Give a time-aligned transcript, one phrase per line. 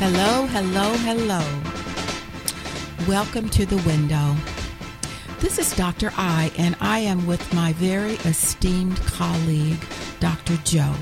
[0.00, 1.42] Hello, hello, hello.
[3.08, 4.36] Welcome to the window.
[5.40, 6.12] This is Dr.
[6.16, 9.84] I, and I am with my very esteemed colleague,
[10.20, 10.56] Dr.
[10.58, 10.94] Joe.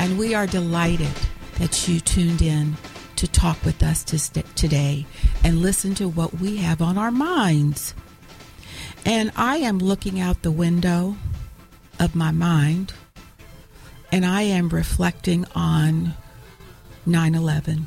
[0.00, 1.14] And we are delighted
[1.60, 2.76] that you tuned in
[3.14, 5.06] to talk with us today
[5.44, 7.94] and listen to what we have on our minds.
[9.06, 11.14] And I am looking out the window
[12.00, 12.94] of my mind
[14.10, 16.14] and I am reflecting on
[17.06, 17.86] 9 11.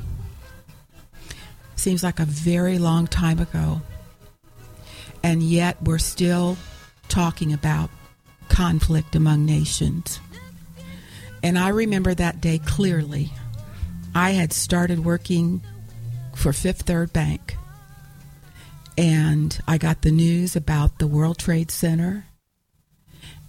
[1.82, 3.80] Seems like a very long time ago.
[5.24, 6.56] And yet we're still
[7.08, 7.90] talking about
[8.48, 10.20] conflict among nations.
[11.42, 13.32] And I remember that day clearly.
[14.14, 15.60] I had started working
[16.36, 17.56] for Fifth Third Bank.
[18.96, 22.26] And I got the news about the World Trade Center.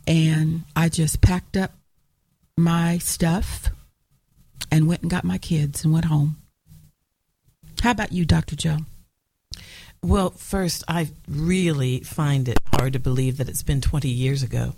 [0.07, 1.73] And I just packed up
[2.57, 3.69] my stuff
[4.71, 6.37] and went and got my kids and went home.
[7.83, 8.55] How about you, Dr.
[8.55, 8.77] Joe?
[10.03, 14.73] Well, first, I really find it hard to believe that it's been 20 years ago,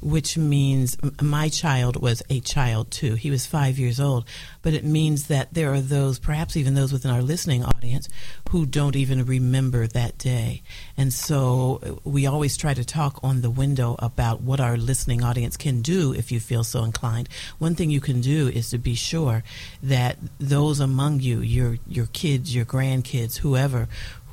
[0.00, 3.14] which means my child was a child too.
[3.14, 4.24] He was five years old,
[4.62, 8.08] but it means that there are those, perhaps even those within our listening audience,
[8.48, 10.62] who don't even remember that day.
[10.96, 15.22] And so uh, we always try to talk on the window about what our listening
[15.22, 17.28] audience can do if you feel so inclined.
[17.58, 19.44] One thing you can do is to be sure
[19.82, 23.88] that those among you, your your kids, your grandkids, whoever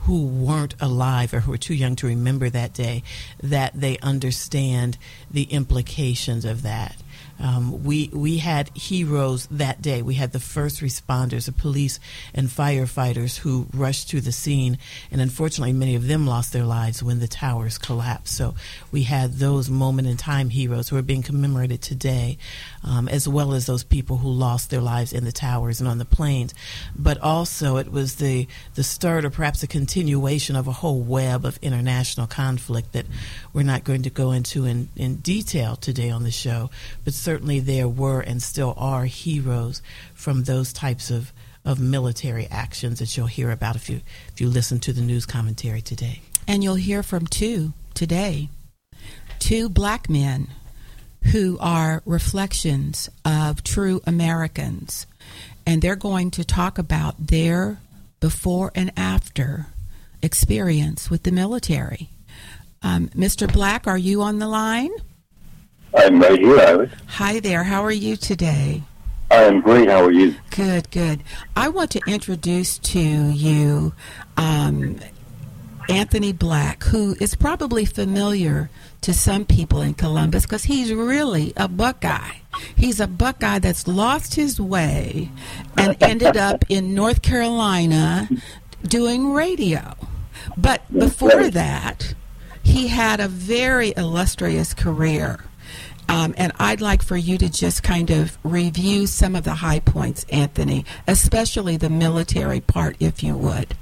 [0.10, 3.04] who weren't alive or who were too young to remember that day,
[3.44, 4.98] that they understand
[5.30, 6.96] the implications of that.
[7.40, 10.02] Um, we we had heroes that day.
[10.02, 12.00] We had the first responders, the police
[12.34, 14.78] and firefighters who rushed to the scene,
[15.12, 18.36] and unfortunately, many of them lost their lives when the towers collapsed.
[18.36, 18.56] So
[18.92, 22.38] we had those moment in time heroes who are being commemorated today,
[22.84, 25.98] um, as well as those people who lost their lives in the towers and on
[25.98, 26.54] the planes.
[26.96, 31.46] But also, it was the the start, or perhaps a continuation of a whole web
[31.46, 33.06] of international conflict that
[33.54, 36.70] we're not going to go into in, in detail today on the show,
[37.04, 39.84] but certainly there were and still are heroes
[40.16, 41.32] from those types of,
[41.64, 44.02] of military actions that you'll hear about if you
[44.34, 46.22] if you listen to the news commentary today.
[46.48, 48.50] And you'll hear from two today.
[49.38, 50.48] Two black men
[51.32, 55.06] who are reflections of true Americans.
[55.68, 57.80] And they're going to talk about their
[58.20, 59.68] before and after
[60.24, 62.10] experience with the military.
[62.82, 63.52] Um, Mr.
[63.54, 64.90] Black, are you on the line?
[65.96, 66.92] I'm right here, Iris.
[67.08, 67.64] Hi there.
[67.64, 68.84] How are you today?
[69.32, 69.90] I am great.
[69.90, 70.36] How are you?
[70.52, 71.24] Good, good.
[71.56, 73.94] I want to introduce to you
[74.38, 75.00] um,
[75.88, 78.70] Anthony Black, who is probably familiar
[79.02, 82.38] to some people in Columbus because he's really a Buckeye.
[82.76, 85.30] He's a Buckeye that's lost his way
[85.78, 88.30] and ended up in North Carolina
[88.84, 89.96] doing radio.
[90.58, 92.14] But before that,
[92.64, 95.40] he had a very illustrious career.
[96.10, 99.80] Um, and I'd like for you to just kind of review some of the high
[99.80, 103.76] points, Anthony, especially the military part, if you would.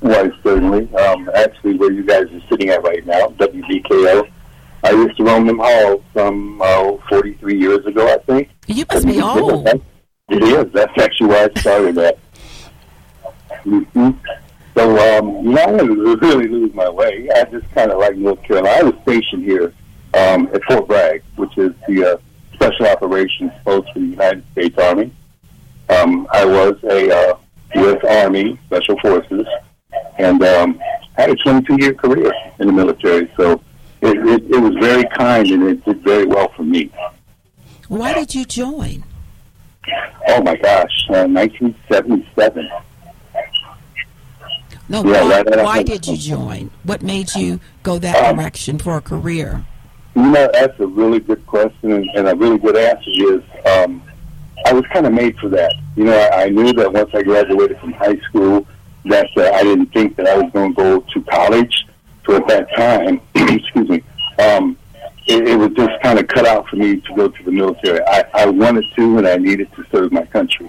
[0.00, 0.94] Why, certainly.
[0.94, 4.30] Um, actually, where you guys are sitting at right now, WVKO,
[4.84, 8.50] I used to roam them halls some uh, 43 years ago, I think.
[8.66, 9.66] You must be old.
[10.28, 10.70] It is.
[10.74, 12.18] That's actually where I started at.
[13.64, 14.10] Mm-hmm.
[14.76, 17.26] So, um, you know, I didn't really lose my way.
[17.34, 18.76] I just kind of like North Carolina.
[18.76, 19.72] I was stationed here
[20.14, 22.16] um, at Fort Bragg, which is the uh,
[22.54, 25.12] Special Operations Post for the United States Army.
[25.88, 27.38] Um, I was a uh,
[27.76, 28.04] U.S.
[28.24, 29.46] Army Special Forces,
[30.18, 30.80] and um,
[31.16, 33.30] had a 22-year career in the military.
[33.36, 33.62] So
[34.00, 36.90] it, it, it was very kind, and it did very well for me.
[37.88, 39.04] Why did you join?
[40.28, 42.68] Oh my gosh, uh, 1977.
[44.90, 46.70] No, yeah, why, right why did you join?
[46.82, 49.64] What made you go that um, direction for a career?
[50.18, 54.02] You know, that's a really good question, and, and a really good answer is um,
[54.66, 55.72] I was kind of made for that.
[55.94, 58.66] You know, I, I knew that once I graduated from high school,
[59.04, 61.86] that uh, I didn't think that I was going to go to college.
[62.26, 64.02] So at that time, excuse me,
[64.40, 64.76] um,
[65.28, 68.00] it, it was just kind of cut out for me to go to the military.
[68.04, 70.68] I, I wanted to, and I needed to serve my country.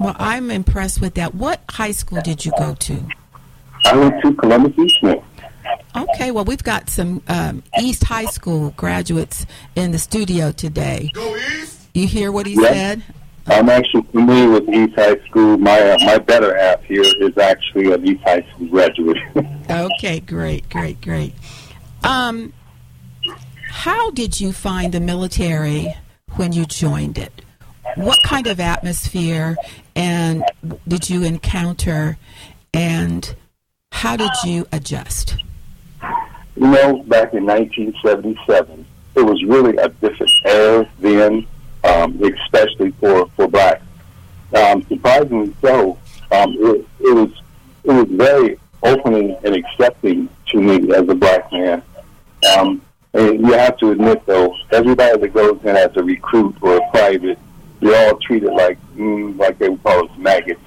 [0.00, 1.34] Well, I'm impressed with that.
[1.34, 3.08] What high school did you go to?
[3.86, 5.22] I went to Columbus Eastman.
[5.96, 11.10] Okay, well, we've got some um, East High School graduates in the studio today.
[11.14, 11.88] Go East!
[11.94, 13.02] You hear what he said?
[13.46, 15.58] I'm actually familiar with East High School.
[15.58, 19.18] My uh, my better half here is actually an East High School graduate.
[19.70, 21.34] okay, great, great, great.
[22.02, 22.52] Um,
[23.68, 25.94] how did you find the military
[26.36, 27.44] when you joined it?
[27.96, 29.56] what kind of atmosphere
[29.94, 30.44] and
[30.88, 32.18] did you encounter,
[32.72, 33.34] and
[33.92, 35.36] how did you adjust?
[36.56, 38.86] You know, back in 1977,
[39.16, 41.46] it was really a different era then,
[41.84, 43.82] um, especially for for blacks.
[44.54, 45.98] Um, surprisingly so,
[46.30, 47.30] um, it, it was
[47.84, 51.82] it was very opening and accepting to me as a black man.
[52.56, 52.82] Um,
[53.14, 56.90] and you have to admit, though, everybody that goes in as a recruit or a
[56.90, 57.38] private,
[57.80, 60.60] you're all treated like mm, like they would call us maggots.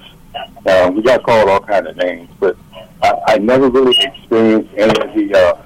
[0.66, 2.56] Um, we got called all kind of names, but
[3.02, 5.62] I, I never really experienced any of the uh,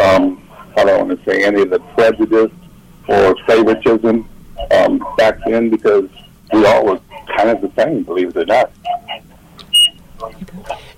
[0.00, 2.52] um, I don't want to say any of the prejudice
[3.08, 4.28] or favoritism
[4.70, 6.08] um, back then because
[6.52, 7.00] we all were
[7.36, 8.02] kind of the same,
[8.32, 8.70] believe it or not.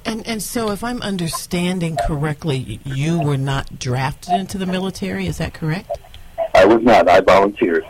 [0.04, 5.26] And and so, if I'm understanding correctly, you were not drafted into the military.
[5.26, 5.90] Is that correct?
[6.54, 7.08] I was not.
[7.08, 7.84] I volunteered.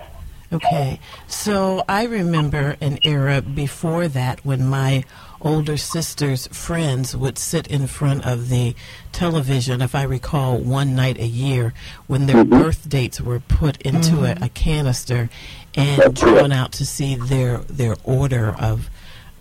[0.52, 1.00] Okay.
[1.26, 5.04] So I remember an era before that when my
[5.40, 8.74] older sister's friends would sit in front of the
[9.12, 11.74] television, if I recall, one night a year
[12.06, 12.50] when their Mhm.
[12.50, 15.28] birth dates were put into a, a canister
[15.74, 18.88] and drawn out to see their their order of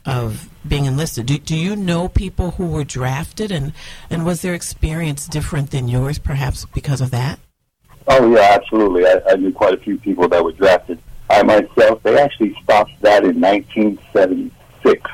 [0.06, 1.26] of being enlisted.
[1.26, 3.74] Do, do you know people who were drafted and,
[4.10, 7.40] and was their experience different than yours perhaps because of that?
[8.08, 9.06] Oh yeah, absolutely.
[9.06, 11.00] I, I knew quite a few people that were drafted.
[11.30, 15.10] I myself, they actually stopped that in 1976.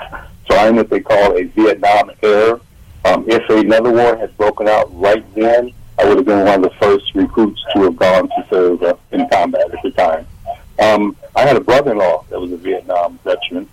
[0.49, 2.59] So I'm what they call a Vietnam era.
[3.05, 6.71] Um, if another war had broken out right then, I would have been one of
[6.71, 10.27] the first recruits to have gone to serve uh, in combat at the time.
[10.79, 13.69] Um, I had a brother-in-law that was a Vietnam veteran,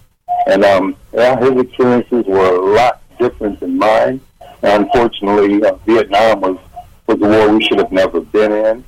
[0.46, 4.20] and um, yeah, his experiences were a lot different than mine.
[4.62, 6.58] And unfortunately, uh, Vietnam was
[7.06, 8.84] was a war we should have never been in.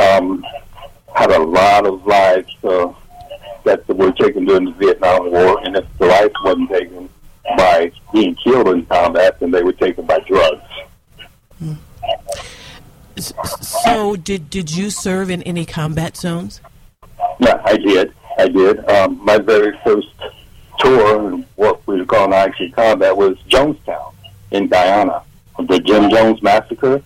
[0.00, 0.44] Um,
[1.14, 2.92] had a lot of lives uh,
[3.64, 7.08] that were taken during the Vietnam War, and if the life wasn't taken
[7.56, 10.62] by being killed in combat, then they were taken by drugs.
[13.60, 16.60] So did did you serve in any combat zones?
[17.38, 18.12] Yeah, I did.
[18.38, 18.88] I did.
[18.88, 20.08] Um, my very first
[20.82, 24.12] tour, what we would call an actually combat, was Jonestown
[24.50, 25.22] in Guyana.
[25.58, 27.02] The Jim Jones massacre.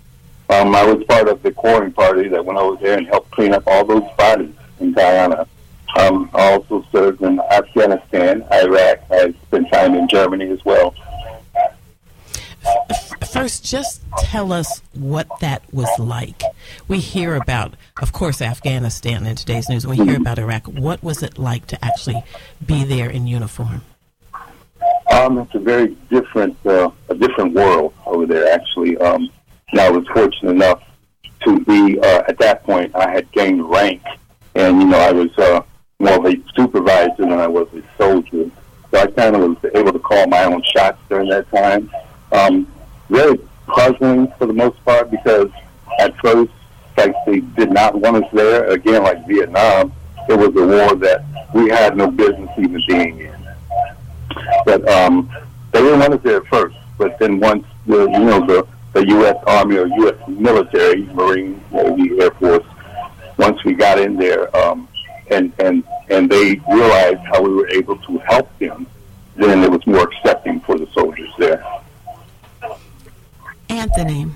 [0.48, 3.52] Um, I was part of the quartering party that went over there and helped clean
[3.52, 5.46] up all those bodies in Guyana.
[5.98, 9.00] Um, I also served in Afghanistan, Iraq.
[9.10, 10.94] I spent time in Germany as well.
[13.36, 16.42] First, just tell us what that was like.
[16.88, 19.86] We hear about, of course, Afghanistan in today's news.
[19.86, 20.66] We hear about Iraq.
[20.66, 22.24] What was it like to actually
[22.64, 23.82] be there in uniform?
[25.12, 28.50] Um, it's a very different, uh, a different world over there.
[28.50, 29.28] Actually, um,
[29.70, 30.82] and I was fortunate enough
[31.44, 32.96] to be uh, at that point.
[32.96, 34.02] I had gained rank,
[34.54, 35.60] and you know, I was uh,
[35.98, 38.50] more of a supervisor than I was a soldier.
[38.90, 41.90] So I kind of was able to call my own shots during that time.
[42.32, 42.66] Um,
[43.08, 45.50] very puzzling for the most part because
[45.98, 46.52] at first,
[46.96, 48.70] like they did not want us there.
[48.70, 49.92] Again, like Vietnam,
[50.28, 51.24] it was a war that
[51.54, 53.36] we had no business even being in.
[54.64, 55.30] But um,
[55.72, 56.76] they didn't want us there at first.
[56.98, 59.36] But then once the you know the the U.S.
[59.46, 60.16] Army or U.S.
[60.26, 62.64] military, Marine, Navy, Air Force,
[63.36, 64.88] once we got in there, um,
[65.30, 68.86] and and and they realized how we were able to help them,
[69.36, 71.64] then it was more accepting for the soldiers there.
[73.68, 74.26] Anthony,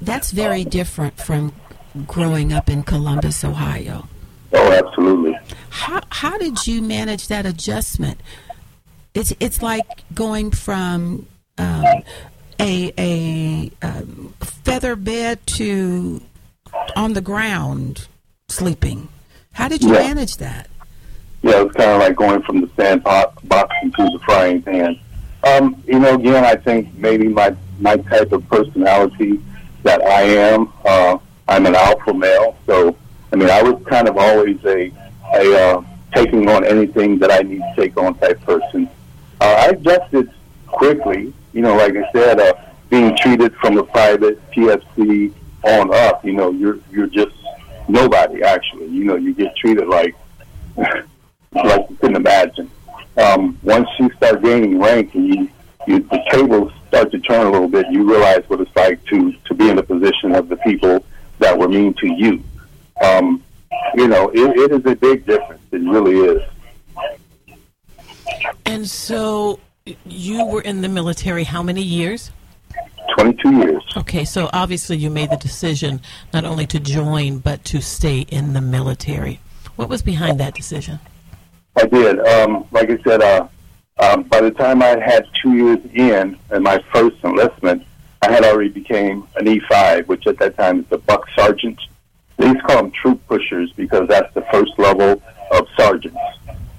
[0.00, 1.52] that's very different from
[2.06, 4.08] growing up in Columbus, Ohio.
[4.52, 5.36] Oh, absolutely.
[5.70, 8.20] How how did you manage that adjustment?
[9.14, 11.26] It's it's like going from
[11.58, 11.84] um,
[12.60, 16.20] a a um, feather bed to
[16.94, 18.06] on the ground
[18.48, 19.08] sleeping.
[19.52, 20.00] How did you Yeah.
[20.14, 20.68] manage that?
[21.42, 24.98] Yeah, it's kind of like going from the sandbox box into the frying pan.
[25.44, 29.40] Um, you know, again, I think maybe my my type of personality
[29.82, 30.72] that I am.
[30.84, 32.96] Uh, I'm an alpha male, so
[33.32, 34.92] I mean, I was kind of always a
[35.34, 38.88] a uh, taking on anything that I need to take on type person.
[39.40, 40.30] Uh, I adjusted
[40.66, 41.32] quickly.
[41.52, 42.54] You know, like I said, uh,
[42.90, 46.24] being treated from a private PFC on up.
[46.24, 47.36] You know, you're you're just
[47.88, 48.86] nobody actually.
[48.86, 50.14] You know, you get treated like
[50.76, 52.70] like you couldn't imagine.
[53.16, 55.50] Um, once you start gaining rank and you,
[55.86, 59.32] you the tables start to turn a little bit, you realize what it's like to
[59.32, 61.04] to be in the position of the people
[61.38, 62.42] that were mean to you.
[63.02, 63.42] Um,
[63.94, 65.62] you know, it, it is a big difference.
[65.72, 66.42] It really is.
[68.64, 69.60] And so
[70.04, 72.30] you were in the military how many years?
[73.14, 73.82] Twenty-two years.
[73.96, 76.00] Okay, so obviously you made the decision
[76.34, 79.40] not only to join but to stay in the military.
[79.76, 80.98] What was behind that decision?
[81.76, 82.18] I did.
[82.20, 83.48] Um, like I said, uh,
[83.98, 87.82] um, by the time I had two years in in my first enlistment,
[88.22, 91.78] I had already became an E5, which at that time is a buck sergeant.
[92.36, 96.18] They used to call them troop pushers because that's the first level of sergeants.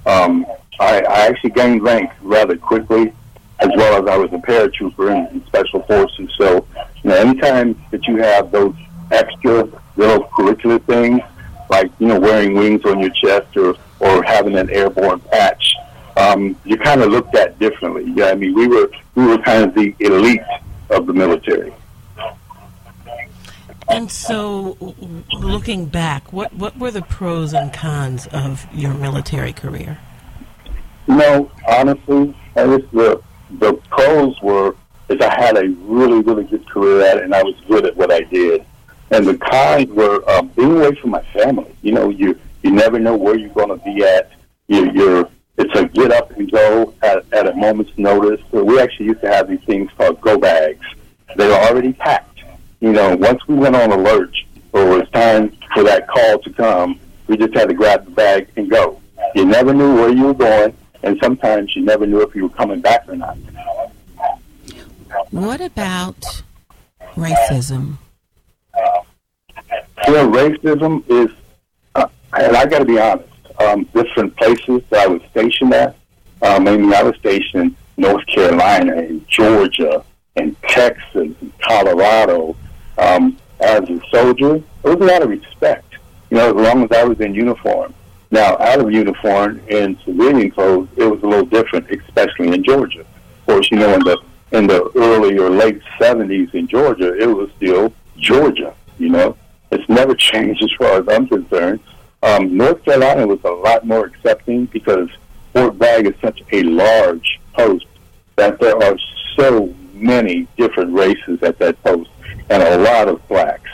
[0.06, 0.46] Um,
[0.80, 3.12] I, I actually gained rank rather quickly,
[3.58, 6.30] as well as I was a paratrooper in, in special forces.
[6.38, 6.66] So,
[7.02, 8.74] you know, anytime that you have those
[9.10, 11.20] extra little curricular things,
[11.68, 15.74] like you know, wearing wings on your chest or or having an airborne patch,
[16.16, 18.04] um, you kind of looked at differently.
[18.14, 20.40] Yeah, I mean, we were we were kind of the elite
[20.90, 21.72] of the military.
[23.90, 24.76] And so,
[25.32, 29.98] looking back, what, what were the pros and cons of your military career?
[31.06, 33.22] You know, honestly, I guess the
[33.58, 34.76] the pros were
[35.08, 37.96] is I had a really really good career at it, and I was good at
[37.96, 38.64] what I did.
[39.10, 41.74] And the cons were um, being away from my family.
[41.80, 44.32] You know, you you never know where you're going to be at.
[44.66, 48.40] You, you're it's a get up and go at, at a moment's notice.
[48.52, 50.84] So we actually used to have these things called go bags.
[51.36, 52.28] They were already packed
[52.80, 54.36] you know, once we went on alert
[54.72, 58.10] or it was time for that call to come, we just had to grab the
[58.12, 59.00] bag and go.
[59.34, 62.54] You never knew where you were going, and sometimes you never knew if you were
[62.54, 63.36] coming back or not.
[65.30, 66.42] What about
[67.14, 67.98] racism?
[70.06, 71.30] Well, racism is,
[72.44, 73.28] and I got to be honest,
[73.60, 75.96] um, different places that I was stationed at.
[76.42, 80.04] Um, I mean, I was stationed in North Carolina and Georgia
[80.36, 82.56] and Texas and Colorado
[82.98, 85.94] um, as a soldier, there was a lot of respect.
[86.30, 87.94] You know, as long as I was in uniform.
[88.30, 93.00] Now, out of uniform in civilian clothes, it was a little different, especially in Georgia.
[93.00, 94.18] Of course, you know, in the
[94.52, 98.74] in the early or late '70s in Georgia, it was still Georgia.
[98.98, 99.36] You know,
[99.70, 101.80] it's never changed as far as I'm concerned.
[102.22, 105.08] Um, North Carolina was a lot more accepting because
[105.52, 107.86] Fort Bragg is such a large post
[108.36, 108.96] that there are
[109.36, 112.10] so many different races at that post
[112.50, 113.70] and a lot of blacks.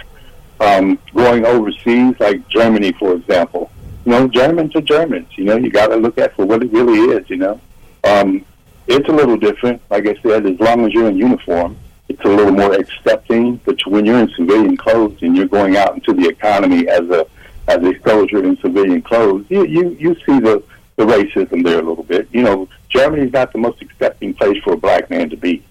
[0.60, 3.70] Um, going overseas, like Germany, for example,
[4.04, 5.28] you know, Germans are Germans.
[5.36, 7.28] You know, you got to look at for what it really is.
[7.28, 7.60] You know,
[8.04, 8.44] um,
[8.86, 9.80] it's a little different.
[9.90, 11.76] Like I said, as long as you're in uniform,
[12.08, 13.56] it's a little more accepting.
[13.64, 17.26] But when you're in civilian clothes and you're going out into the economy as a
[17.68, 20.62] as a soldier in civilian clothes, you you, you see the
[20.96, 22.28] the racism there a little bit.
[22.32, 25.62] You know, Germany's not the most accepting place for a black man to be.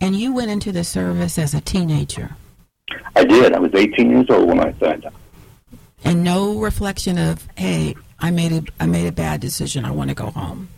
[0.00, 2.36] And you went into the service as a teenager.
[3.16, 3.54] I did.
[3.54, 5.14] I was 18 years old when I signed up.
[6.04, 9.84] And no reflection of, hey, I made a I made a bad decision.
[9.84, 10.68] I want to go home.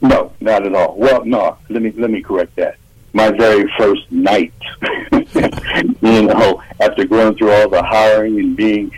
[0.00, 0.96] No, not at all.
[0.96, 1.58] Well, no.
[1.68, 2.76] Let me let me correct that.
[3.12, 4.52] My very first night,
[5.34, 8.92] you know, after going through all the hiring and being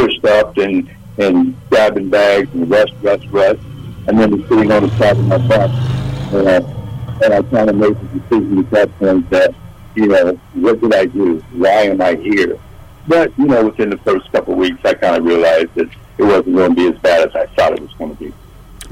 [0.00, 0.88] pushed up and
[1.18, 3.60] and grabbing bags and rest, rest, rest,
[4.06, 5.70] and then sitting on the side of my bus.
[6.32, 6.62] Uh,
[7.22, 9.54] and I kind of made the decision at that point that,
[9.94, 11.40] you know, what did I do?
[11.52, 12.58] Why am I here?
[13.06, 16.22] But, you know, within the first couple of weeks, I kind of realized that it
[16.22, 18.32] wasn't going to be as bad as I thought it was going to be.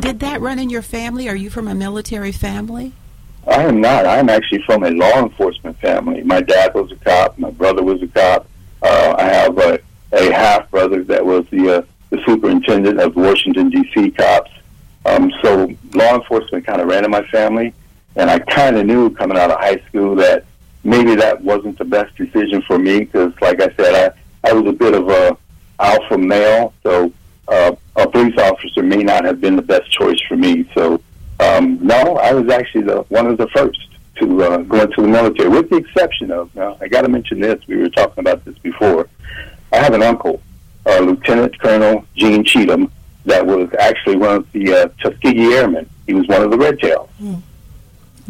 [0.00, 1.30] Did that run in your family?
[1.30, 2.92] Are you from a military family?
[3.46, 4.04] I am not.
[4.04, 6.22] I'm actually from a law enforcement family.
[6.24, 7.38] My dad was a cop.
[7.38, 8.46] My brother was a cop.
[8.82, 9.80] Uh, I have a,
[10.12, 14.10] a half brother that was the uh, the superintendent of Washington D.C.
[14.12, 14.50] cops.
[15.04, 17.74] Um, so law enforcement kind of ran in my family.
[18.16, 20.44] And I kind of knew coming out of high school that
[20.82, 24.12] maybe that wasn't the best decision for me because, like I said,
[24.42, 25.36] I, I was a bit of a
[25.78, 27.12] alpha male, so
[27.46, 30.68] uh, a police officer may not have been the best choice for me.
[30.74, 31.00] So,
[31.38, 33.78] um, no, I was actually the one of the first
[34.16, 37.40] to uh, go into the military, with the exception of, now, I got to mention
[37.40, 39.08] this, we were talking about this before.
[39.72, 40.40] I have an uncle,
[40.87, 42.90] uh, Lieutenant Colonel Gene Cheatham,
[43.25, 45.88] that was actually one of the uh, Tuskegee Airmen.
[46.06, 47.10] He was one of the Red Tails.
[47.20, 47.42] Mm.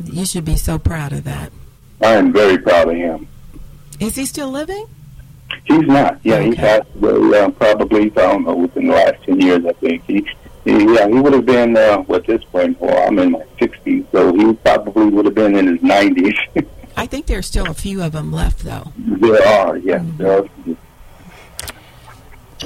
[0.05, 1.53] You should be so proud of that.
[2.01, 3.29] I am very proud of him.
[4.01, 4.87] Is he still living?
[5.65, 6.19] He's not.
[6.23, 6.51] Yeah, okay.
[6.51, 10.05] he passed away uh, probably, I don't know, within the last 10 years, I think.
[10.07, 10.27] He,
[10.65, 14.07] he yeah, he would have been, uh, at this point, well, I'm in my 60s,
[14.13, 16.67] so he probably would have been in his 90s.
[16.97, 18.93] I think there's still a few of them left, though.
[18.97, 20.01] There are, yes.
[20.03, 20.17] Mm-hmm.
[20.17, 20.77] There are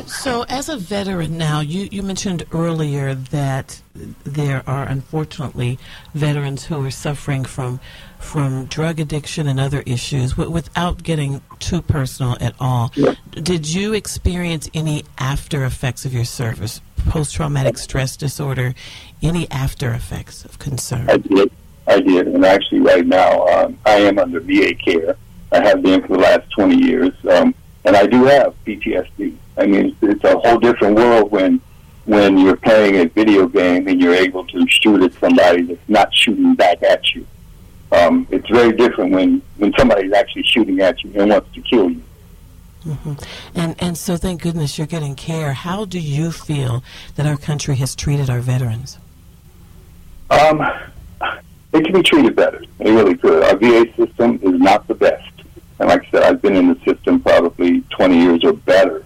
[0.06, 3.80] so, as a veteran now, you, you mentioned earlier that
[4.24, 5.78] there are unfortunately
[6.14, 7.80] veterans who are suffering from
[8.18, 12.92] from drug addiction and other issues without getting too personal at all.
[13.32, 18.74] Did you experience any after effects of your service, post traumatic stress disorder,
[19.22, 21.10] any after effects of concern?
[21.10, 21.50] I did.
[21.88, 22.28] I did.
[22.28, 25.16] And actually, right now, um, I am under VA care.
[25.50, 27.12] I have been for the last 20 years.
[27.28, 29.36] Um, and I do have PTSD.
[29.56, 31.60] I mean, it's, a whole different world when
[32.04, 36.12] when you're playing a video game and you're able to shoot at somebody that's not
[36.12, 37.24] shooting back at you.
[37.92, 41.90] Um, it's very different when, when somebody's actually shooting at you and wants to kill
[41.90, 42.02] you.
[42.84, 43.12] Mm-hmm.
[43.54, 45.52] And and so thank goodness you're getting care.
[45.52, 46.82] How do you feel
[47.14, 48.98] that our country has treated our veterans?
[50.30, 50.60] Um,
[51.72, 52.62] it can be treated better.
[52.80, 53.44] It really could.
[53.44, 55.30] Our VA system is not the best.
[55.78, 59.04] And like I said, I've been in the system probably 20 years or better.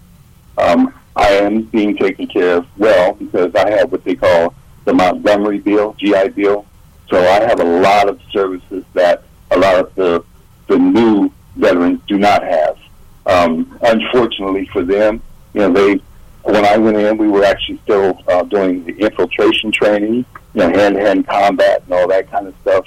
[0.58, 4.94] Um, I am being taken care of well because I have what they call the
[4.94, 6.66] Montgomery Bill, GI Bill.
[7.08, 10.25] So I have a lot of services that a lot of the
[10.66, 12.76] the new veterans do not have.
[13.26, 15.22] Um, unfortunately for them,
[15.54, 16.00] you know, they
[16.42, 20.68] when I went in, we were actually still uh, doing the infiltration training, you know,
[20.68, 22.86] hand-to-hand combat and all that kind of stuff.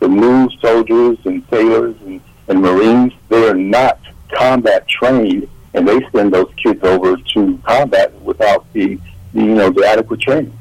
[0.00, 4.00] The new soldiers and sailors and, and Marines, they are not
[4.32, 8.98] combat trained, and they send those kids over to combat without the,
[9.34, 10.58] the you know, the adequate training.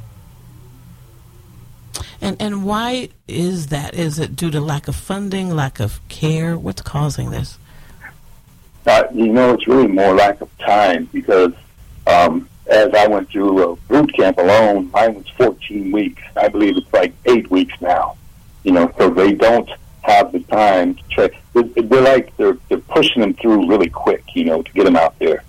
[2.21, 3.93] And and why is that?
[3.93, 6.57] Is it due to lack of funding, lack of care?
[6.57, 7.57] What's causing this?
[8.85, 11.53] Uh, you know, it's really more lack of time because
[12.07, 16.21] um, as I went through a boot camp alone, mine was 14 weeks.
[16.35, 18.17] I believe it's like eight weeks now.
[18.63, 19.69] You know, so they don't
[20.05, 21.29] have the time to try.
[21.53, 24.23] They're, they're like they're they're pushing them through really quick.
[24.33, 25.43] You know, to get them out there.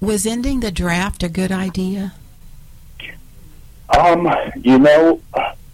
[0.00, 2.14] Was ending the draft a good idea?
[3.96, 5.20] Um, you know,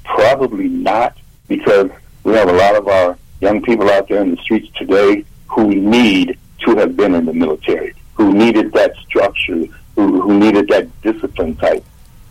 [0.05, 1.17] probably not
[1.49, 1.91] because
[2.25, 5.69] we have a lot of our young people out there in the streets today who
[5.69, 11.01] need to have been in the military, who needed that structure, who, who needed that
[11.03, 11.85] discipline type.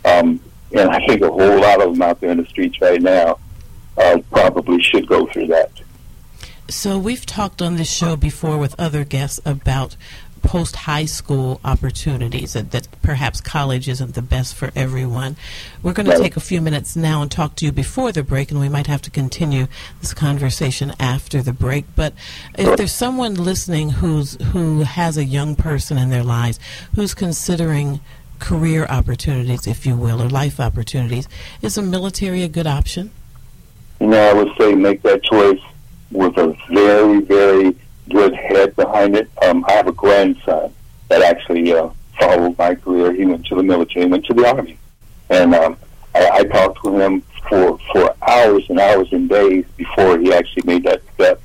[0.04, 0.40] Um,
[0.72, 3.38] and I think a whole lot of them out there in the streets right now
[3.96, 5.70] uh, probably should go through that.
[6.68, 9.96] So we've talked on this show before with other guests about
[10.42, 15.36] post high school opportunities that, that, perhaps college isn't the best for everyone.
[15.82, 18.50] We're going to take a few minutes now and talk to you before the break,
[18.50, 19.66] and we might have to continue
[20.00, 21.84] this conversation after the break.
[21.96, 22.14] But
[22.56, 26.58] if there's someone listening who's who has a young person in their lives
[26.94, 28.00] who's considering
[28.38, 31.28] career opportunities, if you will, or life opportunities,
[31.62, 33.10] is the military a good option?
[34.00, 35.60] You know, I would say make that choice
[36.10, 37.76] with a very, very
[38.08, 39.30] good head behind it.
[39.42, 40.74] Um, I have a grandson
[41.08, 43.12] that actually uh, followed my career.
[43.12, 44.78] He went to the military, he went to the army,
[45.28, 45.76] and um,
[46.14, 50.62] I, I talked with him for for hours and hours and days before he actually
[50.64, 51.40] made that step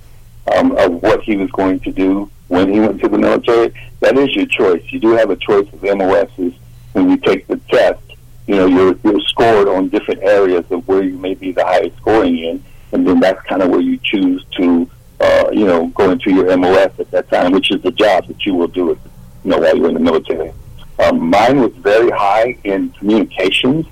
[0.56, 3.74] um, of what he was going to do when he went to the military.
[4.00, 4.84] That is your choice.
[4.90, 6.54] You do have a choice of MOSs
[6.94, 8.05] when you take the test.
[8.48, 11.98] You know, you're you're scored on different areas of where you may be the highest
[11.98, 16.12] scoring in, and then that's kind of where you choose to uh, you know, go
[16.12, 19.00] into your MOS at that time, which is the job that you will do, it,
[19.44, 20.52] you know, while you're in the military.
[21.00, 23.86] Um, mine was very high in communications,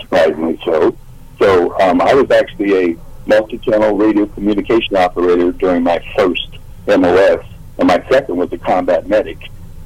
[0.00, 0.96] surprisingly so.
[1.38, 6.48] So um, I was actually a multi-channel radio communication operator during my first
[6.86, 7.44] MOS,
[7.78, 9.38] and my second was a combat medic.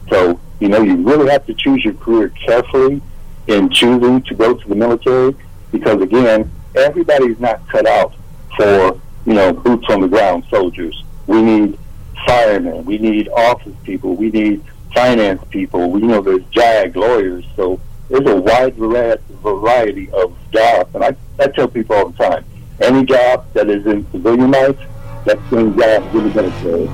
[0.08, 3.02] So, you know, you really have to choose your career carefully
[3.46, 5.34] in choosing to go to the military
[5.70, 8.14] because, again, everybody's not cut out
[8.56, 11.04] for you know, boots on the ground soldiers.
[11.26, 11.78] We need
[12.26, 12.84] firemen.
[12.84, 14.14] We need office people.
[14.16, 15.90] We need finance people.
[15.90, 17.44] We you know there's JAG lawyers.
[17.56, 20.94] So there's a wide variety of jobs.
[20.94, 22.44] And I, I tell people all the time,
[22.80, 24.78] any job that is in civilian life,
[25.24, 26.90] that's same job in the military.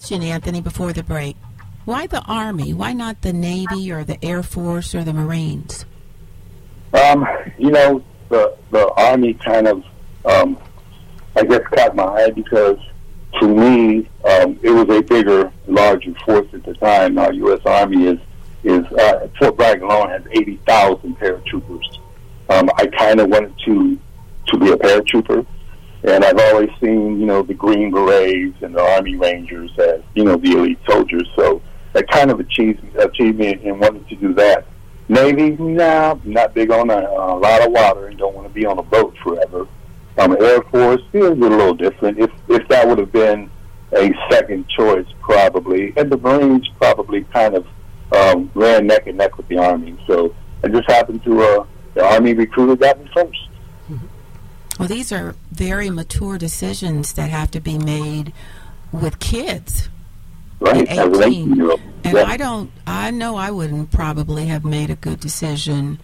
[0.00, 1.36] Shin Anthony, before the break,
[1.84, 2.72] why the Army?
[2.72, 5.84] Why not the Navy or the Air Force or the Marines?
[6.92, 7.26] Um,
[7.58, 9.84] you know, the the Army kind of
[10.24, 10.58] um,
[11.36, 12.78] I guess caught my eye because
[13.40, 17.18] to me um, it was a bigger, larger force at the time.
[17.18, 17.60] Our U.S.
[17.66, 18.18] Army is
[18.62, 21.98] is uh, Fort Bragg alone has eighty thousand paratroopers.
[22.48, 23.98] Um, I kind of wanted to
[24.46, 25.44] to be a paratrooper,
[26.04, 30.24] and I've always seen you know the Green Berets and the Army Rangers as you
[30.24, 31.28] know the elite soldiers.
[31.36, 31.60] So
[31.94, 32.82] that kind of achieved
[33.38, 34.66] me and wanted to do that.
[35.08, 38.66] Navy, nah, not big on a, a lot of water and don't want to be
[38.66, 39.66] on a boat forever.
[40.18, 42.18] Um, Air Force feels a little different.
[42.18, 43.50] If if that would have been
[43.92, 47.66] a second choice, probably, and the Marines probably kind of
[48.16, 49.96] um, ran neck and neck with the Army.
[50.06, 53.48] So I just happened to uh, the Army recruiter got me 1st
[53.90, 54.06] mm-hmm.
[54.78, 58.32] Well, these are very mature decisions that have to be made
[58.90, 59.88] with kids.
[60.64, 61.60] Right, at 18.
[62.04, 62.24] And yeah.
[62.24, 62.70] I don't.
[62.86, 65.98] I know I wouldn't probably have made a good decision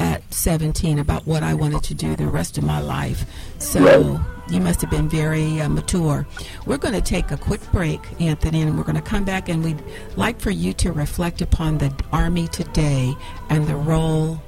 [0.00, 3.24] at 17 about what I wanted to do the rest of my life.
[3.58, 4.20] So Right.
[4.50, 6.26] you must have been very uh, mature.
[6.66, 9.62] We're going to take a quick break, Anthony, and we're going to come back and
[9.62, 9.82] we'd
[10.16, 13.14] like for you to reflect upon the Army today
[13.50, 14.42] and the role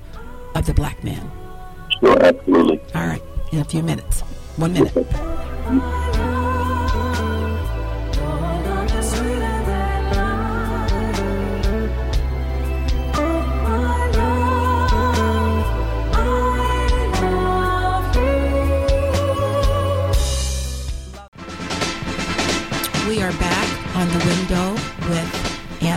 [0.54, 1.30] of the black man.
[2.00, 2.80] Sure, absolutely.
[2.94, 3.22] All right,
[3.52, 4.20] in a few minutes.
[4.56, 4.94] One minute.
[4.94, 5.80] We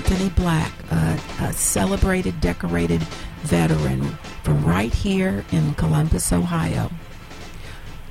[0.09, 3.01] Anthony Black, a, a celebrated, decorated
[3.41, 4.03] veteran
[4.41, 6.89] from right here in Columbus, Ohio.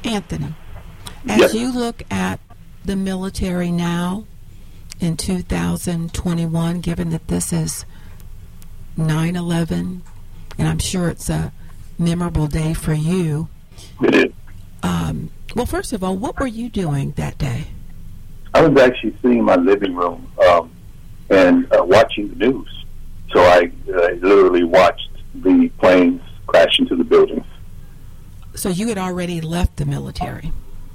[0.05, 0.53] Anthony,
[1.27, 1.55] as Yes.
[1.55, 2.39] you look at
[2.85, 4.25] the military now
[5.01, 7.87] in 2021, given that this is
[8.99, 10.03] 9 11,
[10.59, 11.51] and I'm sure it's a
[11.99, 13.49] memorable day for you.
[14.03, 14.33] It is.
[14.83, 17.69] Um, well, first of all, what were you doing that day?
[18.53, 20.71] I was actually sitting in my living room um,
[21.31, 22.85] and uh, watching the news.
[23.33, 27.45] So I uh, literally watched the planes crash into the buildings.
[28.55, 30.53] So you had already left the military.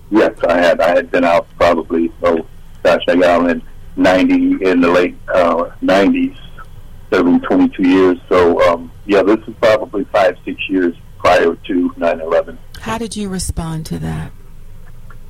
[0.10, 0.82] Yes, I had.
[0.82, 2.12] I had been out probably.
[2.24, 2.46] Oh,
[2.84, 3.62] gosh, I got out in
[3.96, 6.36] ninety in the late uh, nineties,
[7.12, 8.18] serving twenty two years.
[8.28, 12.58] So um, yeah, this is probably five six years prior to nine eleven.
[12.80, 14.32] How did you respond to that?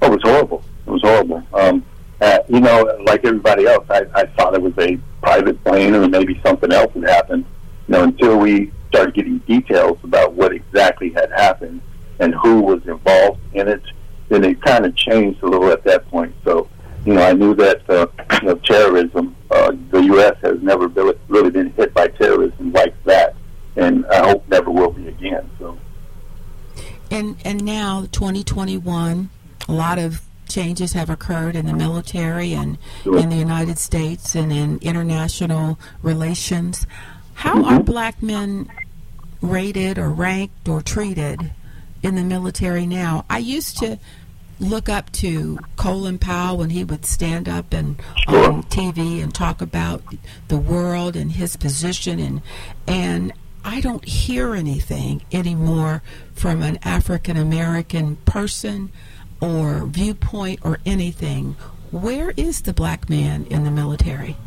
[0.01, 0.63] Oh, it was horrible.
[0.87, 1.43] It was horrible.
[1.53, 1.85] Um,
[2.21, 6.07] uh, you know, like everybody else, I, I thought it was a private plane or
[6.07, 7.45] maybe something else had happened.
[7.87, 11.81] You know, until we started getting details about what exactly had happened
[12.19, 13.81] and who was involved in it,
[14.29, 16.33] then it kind of changed a little at that point.
[16.45, 16.69] So,
[17.05, 18.05] you know, I knew that uh,
[18.41, 20.37] you know, terrorism, uh, the U.S.
[20.43, 23.35] has never really, really been hit by terrorism like that,
[23.75, 25.49] and I hope never will be again.
[25.57, 25.79] So,
[27.09, 29.29] And and now 2021,
[29.67, 34.51] a lot of changes have occurred in the military and in the United States and
[34.51, 36.85] in international relations.
[37.33, 37.65] How mm-hmm.
[37.65, 38.69] are black men
[39.41, 41.51] rated or ranked or treated
[42.03, 43.25] in the military now?
[43.29, 43.97] I used to
[44.59, 49.59] look up to Colin Powell when he would stand up and on TV and talk
[49.59, 50.03] about
[50.49, 52.41] the world and his position and
[52.87, 53.33] and
[53.63, 56.01] I don't hear anything anymore
[56.33, 58.91] from an African American person
[59.41, 61.55] or viewpoint or anything.
[61.91, 64.37] Where is the black man in the military?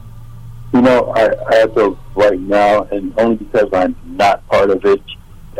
[0.72, 4.84] You know, I, I have to right now, and only because I'm not part of
[4.84, 5.02] it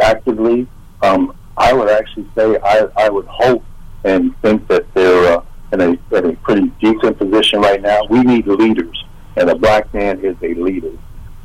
[0.02, 0.66] actively,
[1.02, 3.62] um, I would actually say I, I would hope
[4.04, 8.04] and think that they're uh, in, a, in a pretty decent position right now.
[8.08, 9.04] We need leaders,
[9.36, 10.92] and a black man is a leader.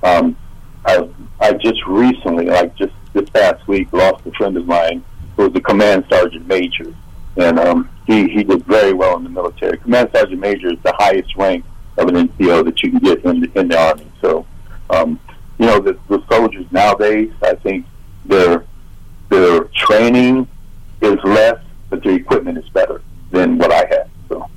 [0.03, 0.37] Um,
[0.85, 1.07] I,
[1.39, 5.03] I just recently, like just this past week, lost a friend of mine
[5.35, 6.95] who was a command sergeant major,
[7.37, 9.77] and um, he, he did very well in the military.
[9.77, 11.63] Command sergeant major is the highest rank
[11.97, 14.11] of an NCO that you can get in the, in the army.
[14.21, 14.45] So,
[14.89, 15.19] um,
[15.57, 17.85] you know, the, the soldiers nowadays, I think
[18.25, 18.65] their
[19.29, 20.47] their training
[21.01, 24.09] is less, but their equipment is better than what I had.
[24.27, 24.49] So,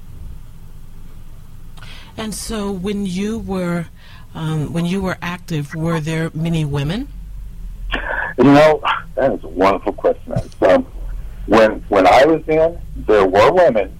[2.16, 3.86] And so, when you were
[4.34, 7.08] um, when you were active, were there many women?
[8.38, 8.80] you know,
[9.16, 10.32] that is a wonderful question.
[10.62, 10.86] Um,
[11.46, 13.98] when when I was in, there were women,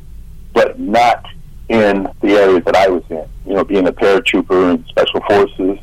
[0.53, 1.25] but not
[1.69, 3.27] in the areas that I was in.
[3.47, 5.79] You know, being a paratrooper and special forces,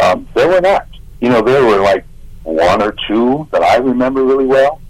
[0.00, 0.86] um, there were not.
[1.20, 2.04] You know, there were like
[2.42, 4.80] one or two that I remember really well.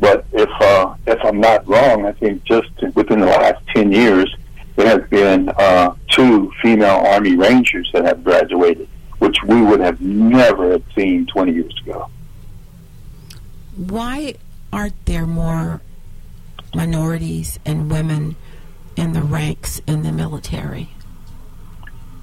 [0.00, 4.34] But if uh, if I'm not wrong, I think just within the last ten years,
[4.76, 10.00] there has been uh, two female Army Rangers that have graduated, which we would have
[10.00, 12.08] never have seen 20 years ago.
[13.76, 14.34] Why
[14.74, 15.80] aren't there more
[16.74, 18.34] minorities and women
[18.96, 20.88] in the ranks in the military?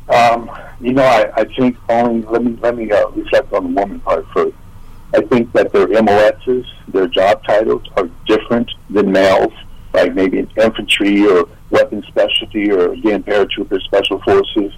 [0.10, 3.82] Um, you know, I, I think only let me let me uh, reflect on the
[3.82, 4.56] woman part first.
[5.14, 9.54] I think that their MOSs, their job titles, are different than males,
[9.94, 14.74] like maybe in infantry or weapons specialty or again paratrooper special forces.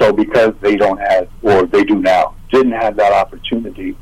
[0.00, 3.96] So because they don't have, or they do now, didn't have that opportunity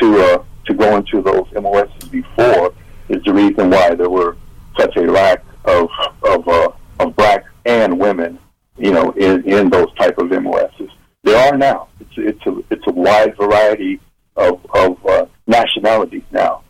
[0.00, 2.72] to uh, to go into those MOSs before,
[3.08, 4.36] is the reason why there were
[4.78, 5.88] such a lack of
[6.22, 8.38] of, uh, of black and women
[8.78, 10.90] you know, in, in those type of MOSs.
[11.24, 11.88] There are now.
[12.00, 14.00] It's it's a it's a wide variety
[14.36, 16.62] of of uh, nationalities now.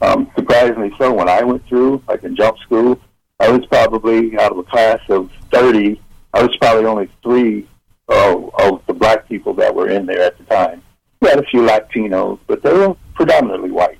[0.00, 2.98] Um, surprisingly so, when I went through, like in jump school,
[3.40, 6.00] I was probably out of a class of thirty.
[6.32, 7.68] I was probably only three
[8.08, 10.82] of, of the black people that were in there at the time.
[11.20, 13.98] We had a few Latinos, but there were predominantly white.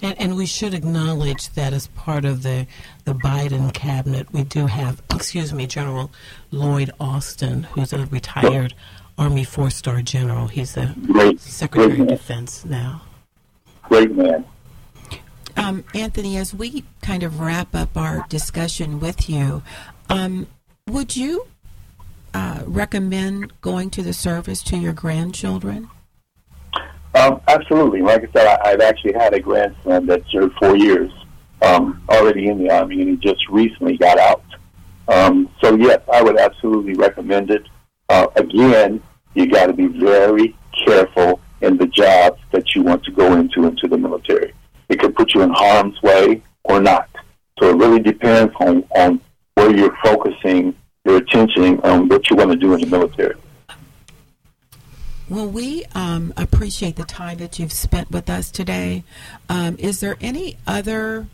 [0.00, 2.66] And, and we should acknowledge that as part of the,
[3.04, 6.10] the Biden cabinet, we do have, excuse me, General
[6.50, 8.74] Lloyd Austin, who's a retired
[9.16, 10.48] Army four star general.
[10.48, 11.40] He's the Great.
[11.40, 12.18] Secretary Great of.
[12.18, 13.02] Defense now.
[13.84, 14.44] Great man.
[15.56, 19.62] Um, Anthony, as we kind of wrap up our discussion with you,
[20.08, 20.48] um,
[20.88, 21.46] would you
[22.32, 25.90] uh, recommend going to the service to your grandchildren?
[27.14, 28.02] Um, absolutely.
[28.02, 31.12] Like I said, I, I've actually had a grandson that served four years
[31.62, 34.44] um, already in the Army, and he just recently got out.
[35.08, 37.66] Um, so, yes, I would absolutely recommend it.
[38.08, 39.02] Uh, again,
[39.34, 43.64] you got to be very careful in the jobs that you want to go into
[43.64, 44.52] into the military.
[44.88, 47.08] It could put you in harm's way or not.
[47.60, 49.20] So it really depends on, on
[49.54, 50.74] where you're focusing
[51.04, 53.36] your attention on what you want to do in the military.
[55.28, 59.04] Well, we um, appreciate the time that you've spent with us today.
[59.48, 61.26] Um, is there any other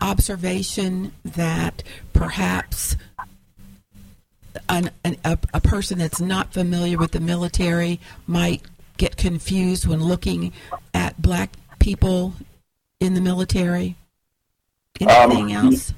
[0.00, 2.96] observation that perhaps
[4.68, 8.62] an, an, a, a person that's not familiar with the military might
[8.96, 10.52] get confused when looking
[10.94, 11.50] at black
[11.80, 12.34] people
[13.00, 13.96] in the military?
[15.00, 15.92] Anything Um, else?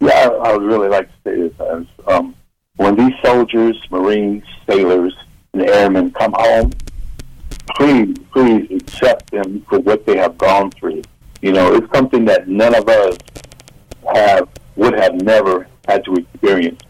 [0.00, 1.86] Yeah, I, I would really like to say this.
[2.06, 2.34] Um,
[2.76, 5.14] when these soldiers, Marines, sailors,
[5.54, 6.72] and airmen come home,
[7.76, 11.02] please, please accept them for what they have gone through.
[11.42, 13.18] You know, it's something that none of us
[14.14, 16.80] have would have never had to experience.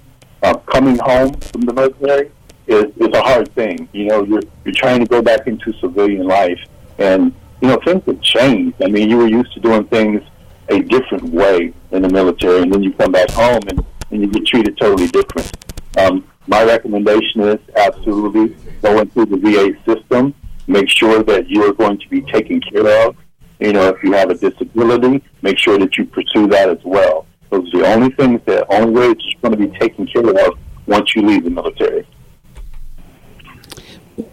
[0.42, 2.30] Uh, coming home from the military
[2.66, 3.88] is, is a hard thing.
[3.92, 6.60] You know, you're you're trying to go back into civilian life,
[6.98, 8.80] and you know things have changed.
[8.82, 10.22] I mean, you were used to doing things
[10.68, 14.28] a different way in the military, and then you come back home and, and you
[14.28, 15.56] get treated totally different.
[15.98, 20.34] Um, my recommendation is absolutely go into the VA system.
[20.66, 23.16] Make sure that you are going to be taken care of.
[23.58, 27.26] You know, if you have a disability, make sure that you pursue that as well.
[27.48, 30.58] Those are the only things that only way you're going to be taken care of
[30.86, 32.06] once you leave the military.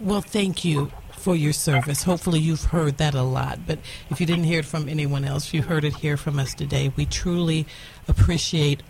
[0.02, 2.02] Well, thank you for your service.
[2.02, 3.60] Hopefully, you've heard that a lot.
[3.66, 3.78] But
[4.10, 6.92] if you didn't hear it from anyone else, you heard it here from us today.
[6.94, 7.66] We truly
[8.06, 8.82] appreciate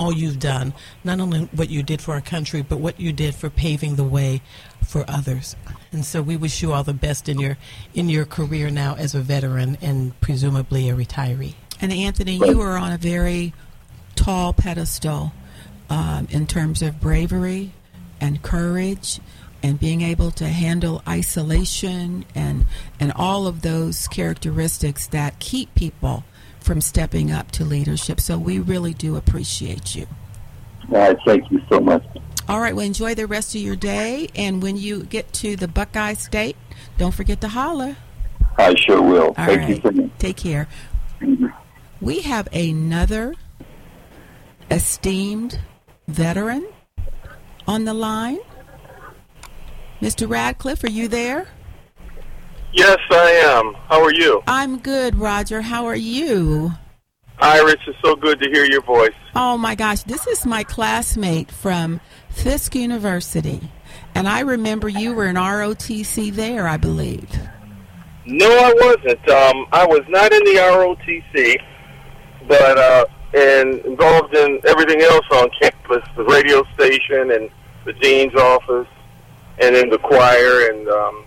[0.00, 0.72] all you've done,
[1.04, 4.04] not only what you did for our country, but what you did for paving the
[4.04, 4.40] way
[4.86, 5.54] for others.
[5.92, 7.58] And so we wish you all the best in your
[7.94, 11.54] in your career now as a veteran and presumably a retiree.
[11.82, 13.52] And Anthony, you are on a very
[14.14, 15.32] tall pedestal
[15.90, 17.72] um, in terms of bravery
[18.20, 19.20] and courage
[19.62, 22.64] and being able to handle isolation and
[22.98, 26.24] and all of those characteristics that keep people
[26.60, 28.20] from stepping up to leadership.
[28.20, 30.06] So we really do appreciate you.
[30.90, 32.04] All right, thank you so much.
[32.48, 35.68] All right, well enjoy the rest of your day and when you get to the
[35.68, 36.56] Buckeye State,
[36.98, 37.96] don't forget to holler.
[38.58, 39.26] I sure will.
[39.26, 39.82] All thank you right.
[39.82, 40.10] so much.
[40.18, 40.68] Take care.
[42.00, 43.34] We have another
[44.70, 45.60] esteemed
[46.08, 46.66] veteran
[47.66, 48.40] on the line.
[50.00, 50.28] Mr.
[50.28, 51.46] Radcliffe, are you there?
[52.72, 53.74] Yes, I am.
[53.88, 54.42] How are you?
[54.46, 55.60] I'm good, Roger.
[55.60, 56.72] How are you?
[57.40, 59.14] Iris, it's so good to hear your voice.
[59.34, 63.60] Oh my gosh, this is my classmate from Fisk University.
[64.14, 67.30] And I remember you were in ROTC there, I believe.
[68.26, 69.28] No, I wasn't.
[69.28, 71.56] Um, I was not in the ROTC,
[72.46, 73.04] but uh,
[73.34, 77.50] and involved in everything else on campus, the radio station and
[77.84, 78.88] the dean's office,
[79.60, 80.70] and in the choir.
[80.70, 81.24] And um,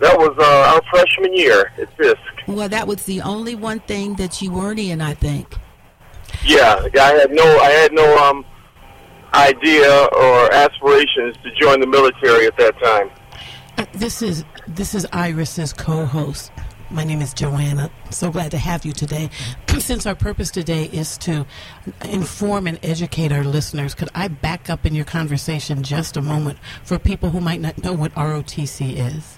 [0.00, 2.18] that was uh, our freshman year at Fisk.
[2.46, 5.54] Well, that was the only one thing that you weren't in, I think.
[6.44, 8.44] Yeah, I had no, I had no um,
[9.34, 13.10] idea or aspirations to join the military at that time.
[13.76, 16.52] Uh, This is this is Iris's co-host.
[16.90, 17.90] My name is Joanna.
[18.10, 19.28] So glad to have you today.
[19.78, 21.46] Since our purpose today is to
[22.04, 26.58] inform and educate our listeners, could I back up in your conversation just a moment
[26.84, 29.37] for people who might not know what ROTC is?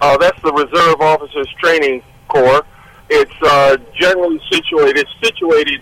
[0.00, 2.64] Uh, that's the Reserve Officers Training Corps.
[3.10, 5.80] It's uh, generally situated situated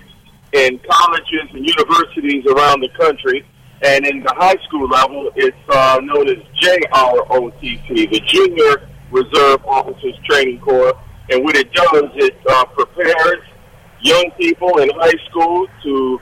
[0.52, 3.46] in colleges and universities around the country,
[3.82, 10.18] and in the high school level, it's uh, known as JROTC, the Junior Reserve Officers
[10.28, 10.94] Training Corps.
[11.30, 13.44] And what it does, it uh, prepares
[14.00, 16.20] young people in high school to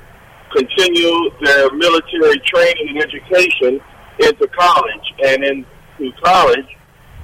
[0.55, 3.81] continue their military training and education
[4.19, 6.67] into college, and into college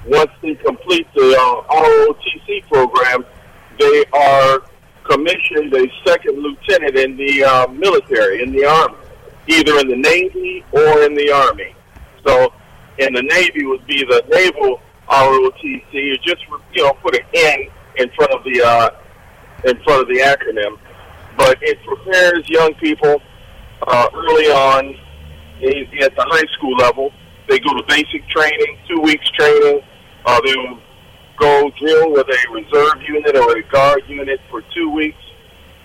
[0.05, 3.25] once they complete the uh, ROTC program,
[3.79, 4.63] they are
[5.03, 8.97] commissioned a second lieutenant in the uh, military, in the Army,
[9.47, 11.75] either in the Navy or in the Army.
[12.25, 12.53] So,
[12.99, 15.93] in the Navy would be the Naval ROTC.
[15.93, 16.41] You just
[16.73, 18.89] you know put an N in front of the uh,
[19.65, 20.77] in front of the acronym.
[21.37, 23.21] But it prepares young people
[23.87, 24.95] uh, early on
[26.01, 27.11] at the high school level.
[27.49, 29.81] They go to basic training, two weeks training.
[30.25, 30.79] Uh, they will
[31.37, 35.17] go drill with a reserve unit or a guard unit for two weeks.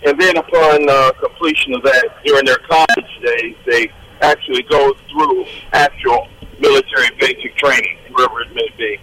[0.06, 5.46] And then upon uh, completion of that, during their college days, they actually go through
[5.72, 6.28] actual
[6.60, 8.98] military basic training, wherever it may be.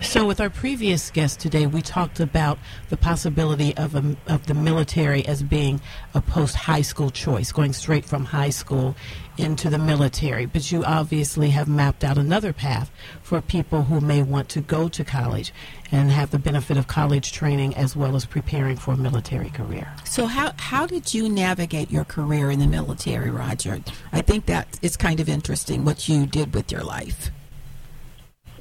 [0.00, 2.58] So, with our previous guest today, we talked about
[2.88, 5.80] the possibility of a, of the military as being
[6.14, 8.96] a post high school choice, going straight from high school
[9.40, 10.46] into the military.
[10.46, 12.90] But you obviously have mapped out another path
[13.22, 15.52] for people who may want to go to college
[15.92, 19.92] and have the benefit of college training as well as preparing for a military career.
[20.04, 23.80] So, how how did you navigate your career in the military, Roger?
[24.12, 27.30] I think that is kind of interesting what you did with your life.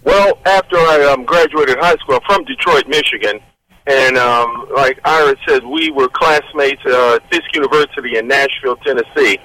[0.03, 3.39] Well, after I um, graduated high school, I'm from Detroit, Michigan,
[3.85, 9.39] and um, like Ira said, we were classmates uh, at Fisk University in Nashville, Tennessee.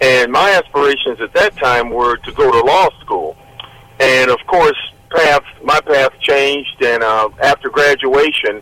[0.00, 3.36] And my aspirations at that time were to go to law school.
[4.00, 4.76] And of course,
[5.10, 8.60] path my path changed, and uh, after graduation,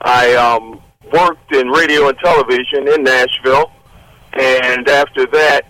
[0.00, 0.82] I um,
[1.12, 3.70] worked in radio and television in Nashville.
[4.32, 5.62] And after that,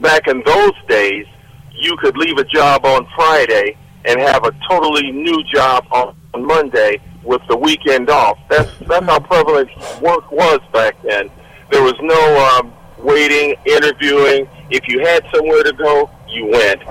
[0.00, 1.26] back in those days,
[1.72, 6.46] you could leave a job on Friday and have a totally new job on, on
[6.46, 8.38] Monday with the weekend off.
[8.48, 11.30] That's that's how prevalent work was back then.
[11.70, 14.48] There was no um, waiting, interviewing.
[14.70, 16.82] If you had somewhere to go, you went.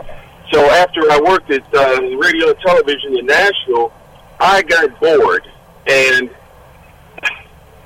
[0.52, 3.92] So after I worked at uh, radio and television in Nashville,
[4.40, 5.48] I got bored,
[5.88, 6.30] and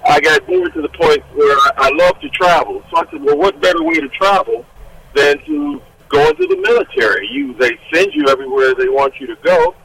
[0.05, 2.83] I got bored to the point where I, I love to travel.
[2.91, 4.65] So I said, well, what better way to travel
[5.15, 7.27] than to go into the military?
[7.31, 9.75] You they send you everywhere they want you to go,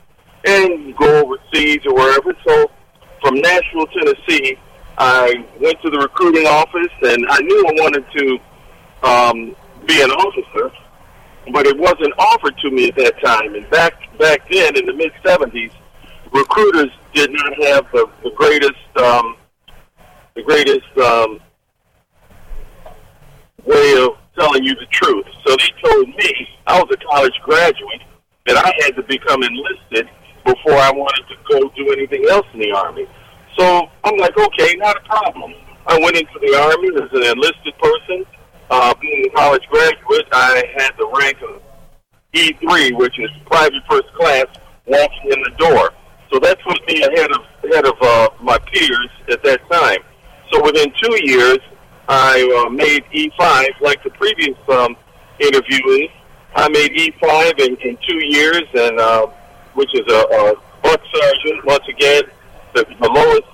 [0.44, 2.35] and go overseas or wherever.
[2.46, 2.70] So
[3.22, 4.59] from Nashville, Tennessee,
[4.98, 8.38] I went to the recruiting office, and I knew I wanted to
[9.06, 9.56] um,
[9.87, 10.72] be an officer,
[11.52, 13.54] but it wasn't offered to me at that time.
[13.54, 15.72] And back back then, in the mid '70s,
[16.32, 19.37] recruiters did not have the, the greatest um,
[20.35, 21.40] the greatest um,
[23.64, 25.26] way of telling you the truth.
[25.46, 28.02] So they told me I was a college graduate
[28.46, 30.09] that I had to become enlisted
[30.44, 33.06] before I wanted to go do anything else in the army.
[33.59, 35.55] So I'm like, okay, not a problem.
[35.87, 38.27] I went into the army as an enlisted person.
[38.69, 41.62] Uh, being a college graduate, I had the rank of
[42.35, 44.47] E3, which is private first class,
[44.87, 45.90] walking in the door.
[46.33, 49.99] So that put me ahead of ahead of uh, my peers at that time.
[50.53, 51.59] So within two years,
[52.09, 54.97] I uh, made E5, like the previous um,
[55.40, 56.11] interviewee.
[56.55, 59.27] I made E5 in, in two years, and uh,
[59.75, 61.64] which is a, a buck sergeant.
[61.64, 62.23] Once again,
[62.76, 63.48] the, the lowest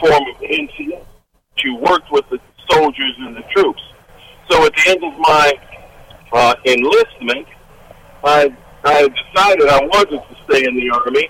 [0.00, 1.04] form of NCO.
[1.64, 2.38] You worked with the
[2.70, 3.82] soldiers and the troops.
[4.48, 5.52] So at the end of my
[6.32, 7.46] uh, enlistment,
[8.24, 11.28] I I decided I wanted to stay in the army,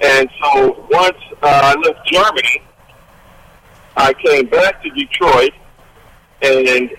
[0.00, 2.62] and so once uh, I left Germany,
[3.96, 5.52] I came back to Detroit,
[6.42, 6.90] and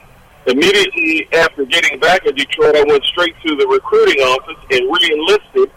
[0.47, 5.71] immediately after getting back in Detroit, I went straight to the recruiting office and re-enlisted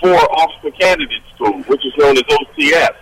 [0.00, 2.96] for Officer Candidate School, which is known as OCS.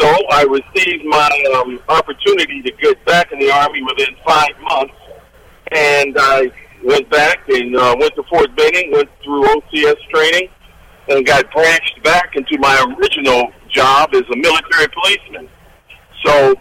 [0.00, 4.94] So I received my um, opportunity to get back in the Army within five months,
[5.72, 6.52] and I
[6.84, 10.50] went back and uh, went to Fort Benning, went through OCS training,
[11.08, 15.48] and got branched back into my original job as a military policeman.
[16.24, 16.54] So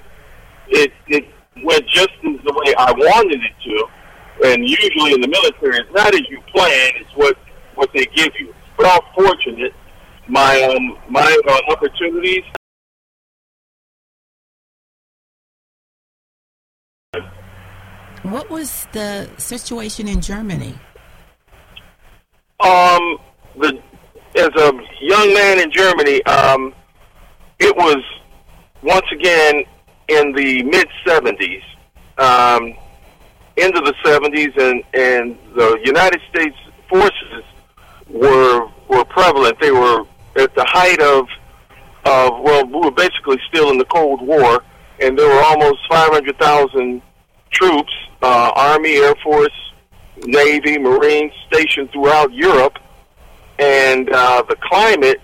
[0.69, 1.25] it, it
[1.63, 5.93] went just as the way I wanted it to, and usually in the military, it's
[5.93, 7.37] not as you plan; it's what
[7.75, 8.51] what they give you.
[8.77, 9.73] But I'm fortunate.
[10.27, 12.43] My um, my uh, opportunities
[18.23, 20.73] What was the situation in Germany?
[22.59, 23.17] Um,
[23.55, 23.79] the
[24.35, 26.73] as a young man in Germany, um,
[27.59, 28.03] it was
[28.83, 29.63] once again
[30.07, 31.63] in the mid '70s,
[32.17, 32.73] um,
[33.55, 36.57] into the '70s, and and the United States
[36.89, 37.43] forces
[38.09, 39.59] were were prevalent.
[39.59, 40.01] They were
[40.37, 41.27] at the height of
[42.05, 44.63] of well, we were basically still in the Cold War,
[44.99, 47.01] and there were almost 500,000
[47.51, 49.51] troops, uh, Army, Air Force,
[50.25, 52.77] Navy, Marines stationed throughout Europe,
[53.59, 55.21] and uh, the climate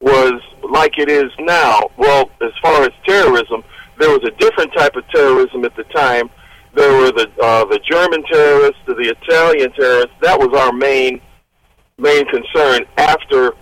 [0.00, 0.40] was
[0.70, 1.80] like it is now.
[1.96, 3.62] Well, as far as terrorism,
[3.98, 6.30] there was a different type of terrorism at the time.
[6.74, 10.14] There were the uh, the German terrorists, the Italian terrorists.
[10.20, 11.20] That was our main
[11.98, 12.84] main concern.
[12.98, 13.54] After,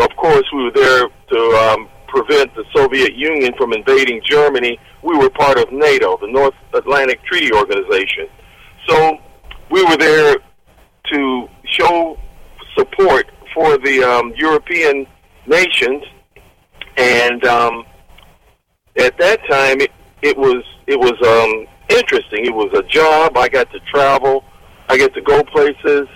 [0.00, 5.16] of course, we were there to um, prevent the Soviet Union from invading Germany we
[5.16, 8.26] were part of NATO, the North Atlantic Treaty Organization.
[8.88, 9.18] So
[9.70, 10.36] we were there
[11.12, 12.18] to show
[12.76, 15.06] support for the um, European
[15.46, 16.02] nations,
[16.96, 17.84] and um,
[18.98, 19.92] at that time it,
[20.22, 22.44] it was it was um, interesting.
[22.44, 23.36] It was a job.
[23.36, 24.44] I got to travel.
[24.88, 26.08] I get to go places,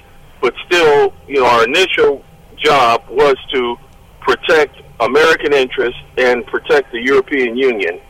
[0.43, 2.25] but still, you know, our initial
[2.57, 3.77] job was to
[4.21, 8.01] protect American interests and protect the European Union.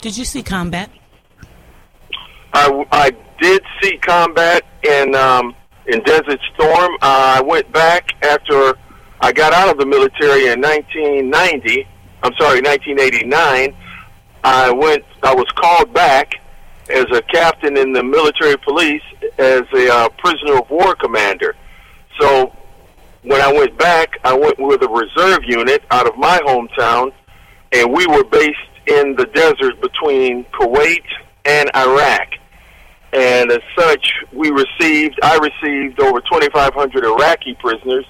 [0.00, 0.90] Did you see combat?
[2.52, 5.54] I, I did see combat in um,
[5.86, 6.94] in Desert Storm.
[7.02, 8.74] Uh, I went back after
[9.20, 11.86] I got out of the military in 1990.
[12.22, 13.76] I'm sorry, 1989.
[14.44, 15.04] I went.
[15.22, 16.34] I was called back
[16.90, 19.02] as a captain in the military police
[19.38, 21.54] as a uh, prisoner of war commander.
[22.20, 22.56] So
[23.22, 27.12] when I went back, I went with a reserve unit out of my hometown,
[27.72, 28.56] and we were based
[28.88, 31.04] in the desert between Kuwait
[31.44, 32.28] and Iraq.
[33.12, 38.06] And as such, we received, I received over 2,500 Iraqi prisoners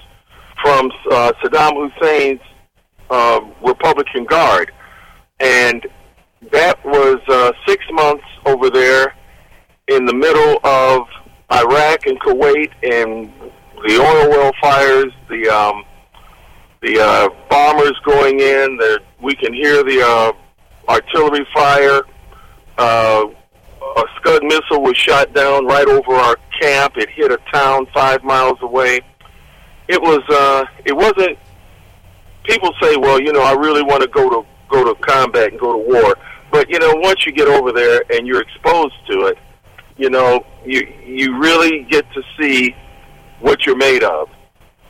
[0.61, 2.41] from uh, Saddam Hussein's
[3.09, 4.71] uh, Republican Guard.
[5.39, 5.85] And
[6.51, 9.15] that was uh, six months over there
[9.87, 11.07] in the middle of
[11.51, 13.31] Iraq and Kuwait and
[13.87, 15.83] the oil well fires, the um,
[16.81, 18.77] the uh, bombers going in.
[18.77, 20.31] The, we can hear the uh,
[20.89, 22.01] artillery fire.
[22.77, 23.25] Uh,
[23.81, 26.97] a Scud missile was shot down right over our camp.
[26.97, 29.01] It hit a town five miles away.
[29.87, 30.21] It was.
[30.29, 31.37] Uh, it wasn't.
[32.43, 35.59] People say, "Well, you know, I really want to go to go to combat and
[35.59, 36.15] go to war."
[36.51, 39.37] But you know, once you get over there and you're exposed to it,
[39.97, 42.75] you know, you you really get to see
[43.39, 44.29] what you're made of.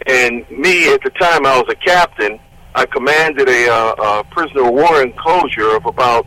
[0.08, 2.40] And me, at the time, I was a captain.
[2.76, 6.26] I commanded a, uh, a prisoner of war enclosure of about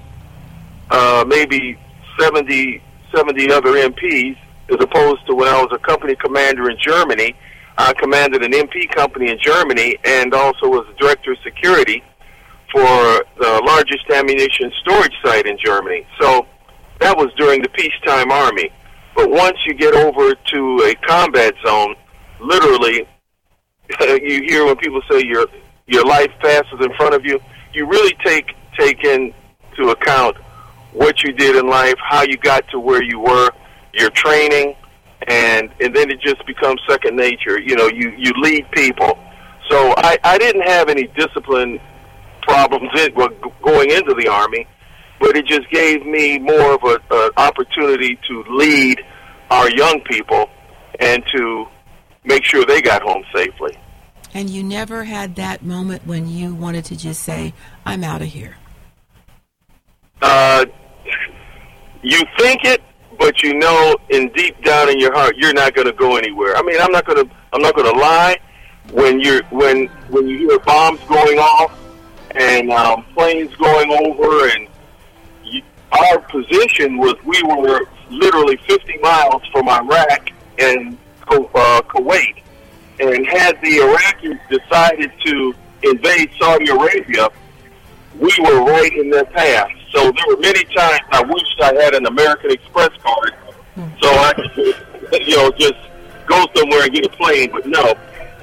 [0.90, 1.78] uh, maybe
[2.18, 2.82] 70,
[3.14, 4.36] 70 other MPs,
[4.70, 7.34] as opposed to when I was a company commander in Germany.
[7.78, 12.02] I commanded an MP company in Germany and also was the director of security
[12.70, 16.06] for the largest ammunition storage site in Germany.
[16.20, 16.46] So
[17.00, 18.70] that was during the peacetime army.
[19.14, 21.94] But once you get over to a combat zone,
[22.40, 23.06] literally,
[24.00, 25.46] you hear when people say your
[25.86, 27.40] your life passes in front of you.
[27.72, 30.36] You really take take into account
[30.92, 33.50] what you did in life, how you got to where you were,
[33.94, 34.76] your training,
[35.28, 37.60] and and then it just becomes second nature.
[37.60, 39.18] You know, you you lead people.
[39.70, 41.80] So I I didn't have any discipline
[42.42, 43.28] problems in, well,
[43.62, 44.66] going into the army,
[45.20, 49.00] but it just gave me more of a, a opportunity to lead
[49.50, 50.48] our young people
[51.00, 51.66] and to
[52.24, 53.76] make sure they got home safely.
[54.34, 57.52] And you never had that moment when you wanted to just say,
[57.84, 58.56] "I'm out of here."
[60.22, 60.64] Uh,
[62.02, 62.80] you think it,
[63.18, 66.56] but you know, in deep down in your heart, you're not going to go anywhere.
[66.56, 67.34] I mean, I'm not going to.
[67.52, 68.38] I'm not going to lie.
[68.90, 71.78] When you're when when you hear bombs going off
[72.32, 74.68] and um, planes going over, and
[75.44, 75.62] you,
[75.92, 80.96] our position was we were literally 50 miles from Iraq and
[81.28, 82.41] uh, Kuwait,
[83.02, 87.28] and had the Iraqis decided to invade Saudi Arabia,
[88.18, 89.68] we were right in their path.
[89.90, 93.34] So there were many times I wished I had an American Express card,
[94.00, 95.74] so I could, you know, just
[96.26, 97.50] go somewhere and get a plane.
[97.50, 97.94] But no,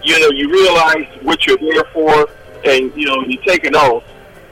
[0.04, 2.30] you know, you realize what you're there for,
[2.66, 4.04] and you know, you take an oath,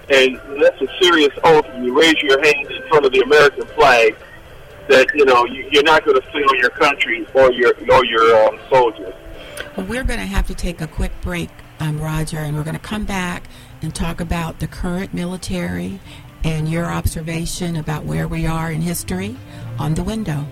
[0.10, 1.66] and that's a serious oath.
[1.82, 4.16] You raise your hand in front of the American flag
[4.88, 8.48] that you know you, you're not going to fail your country or your or your
[8.48, 9.14] um, soldiers.
[9.76, 11.50] Well, we're going to have to take a quick break,
[11.80, 13.48] um, Roger, and we're going to come back
[13.82, 16.00] and talk about the current military
[16.44, 19.36] and your observation about where we are in history
[19.80, 20.46] on the window.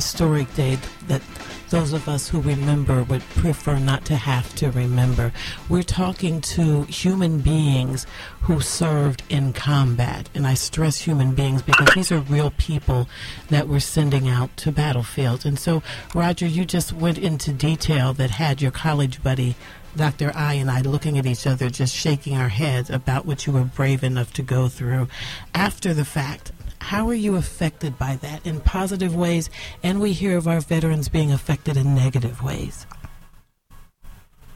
[0.00, 0.78] Historic day
[1.08, 1.20] that
[1.68, 5.30] those of us who remember would prefer not to have to remember.
[5.68, 8.06] We're talking to human beings
[8.40, 10.30] who served in combat.
[10.34, 13.10] And I stress human beings because these are real people
[13.50, 15.44] that we're sending out to battlefields.
[15.44, 15.82] And so,
[16.14, 19.54] Roger, you just went into detail that had your college buddy
[19.96, 20.30] Dr.
[20.36, 23.64] I and I looking at each other, just shaking our heads about what you were
[23.64, 25.08] brave enough to go through.
[25.52, 29.48] After the fact, How are you affected by that in positive ways?
[29.82, 32.86] And we hear of our veterans being affected in negative ways.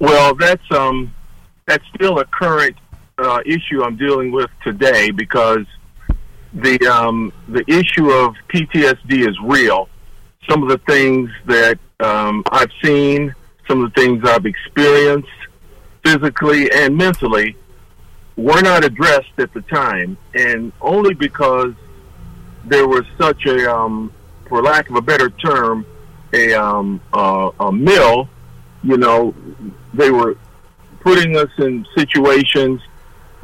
[0.00, 1.14] Well, that's um,
[1.66, 2.76] that's still a current
[3.18, 5.66] uh, issue I'm dealing with today because
[6.52, 9.88] the um, the issue of PTSD is real.
[10.48, 13.34] Some of the things that um, I've seen,
[13.68, 15.28] some of the things I've experienced,
[16.04, 17.56] physically and mentally,
[18.36, 21.72] were not addressed at the time, and only because
[22.66, 24.12] there was such a, um,
[24.48, 25.86] for lack of a better term,
[26.32, 28.28] a um, uh, a mill.
[28.82, 29.34] You know,
[29.92, 30.36] they were
[31.00, 32.80] putting us in situations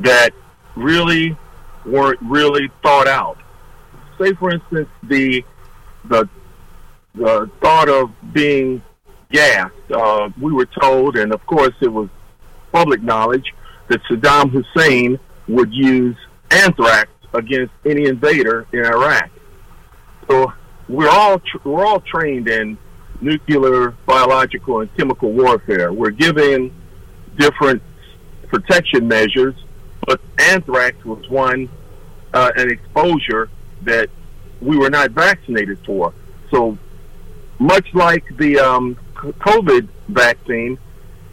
[0.00, 0.30] that
[0.76, 1.36] really
[1.84, 3.38] weren't really thought out.
[4.18, 5.44] Say, for instance, the
[6.06, 6.28] the
[7.14, 8.82] the thought of being
[9.30, 9.74] gassed.
[9.90, 12.08] Uh, we were told, and of course, it was
[12.72, 13.54] public knowledge
[13.88, 15.18] that Saddam Hussein
[15.48, 16.16] would use
[16.50, 19.30] anthrax against any invader in Iraq.
[20.28, 20.52] So
[20.88, 22.78] we're all tr- we're all trained in
[23.20, 25.92] nuclear, biological, and chemical warfare.
[25.92, 26.72] We're given
[27.36, 27.82] different
[28.48, 29.54] protection measures,
[30.06, 31.68] but anthrax was one
[32.32, 33.48] uh, an exposure
[33.82, 34.08] that
[34.60, 36.12] we were not vaccinated for.
[36.50, 36.78] So
[37.58, 40.78] much like the um, COVID vaccine,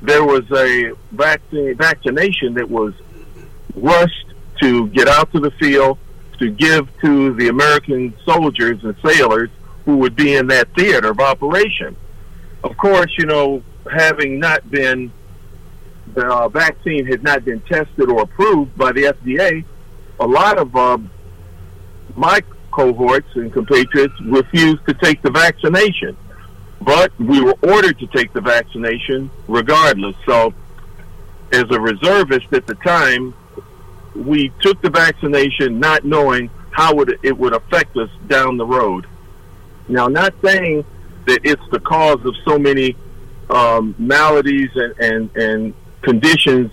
[0.01, 2.93] there was a vaccine vaccination that was
[3.75, 4.26] rushed
[4.61, 5.97] to get out to the field
[6.39, 9.49] to give to the American soldiers and sailors
[9.85, 11.95] who would be in that theater of operation.
[12.63, 15.11] Of course, you know, having not been
[16.13, 19.63] the uh, vaccine had not been tested or approved by the FDA,
[20.19, 20.97] a lot of uh,
[22.15, 22.41] my
[22.71, 26.15] cohorts and compatriots refused to take the vaccination.
[26.81, 30.15] But we were ordered to take the vaccination regardless.
[30.25, 30.53] So,
[31.51, 33.33] as a reservist at the time,
[34.25, 39.07] we took the vaccination not knowing how it would affect us down the road.
[39.87, 40.85] Now, not saying
[41.25, 42.95] that it's the cause of so many
[43.49, 46.71] um, maladies and, and, and conditions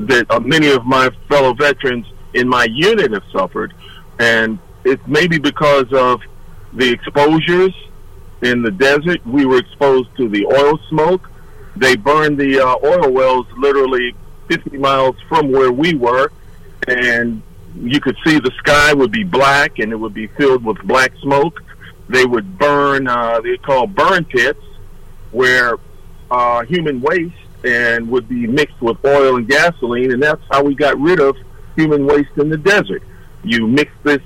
[0.00, 3.74] that uh, many of my fellow veterans in my unit have suffered.
[4.18, 6.20] And it's maybe because of
[6.72, 7.74] the exposures
[8.42, 9.24] in the desert.
[9.26, 11.28] We were exposed to the oil smoke.
[11.76, 14.14] They burned the uh, oil wells literally
[14.48, 16.32] 50 miles from where we were,
[16.90, 17.42] and
[17.76, 21.12] you could see the sky would be black and it would be filled with black
[21.22, 21.62] smoke.
[22.08, 24.60] They would burn, uh, they call burn pits,
[25.30, 25.76] where
[26.30, 27.34] uh, human waste
[27.64, 31.36] and would be mixed with oil and gasoline, and that's how we got rid of
[31.76, 33.02] human waste in the desert.
[33.44, 34.22] You mix this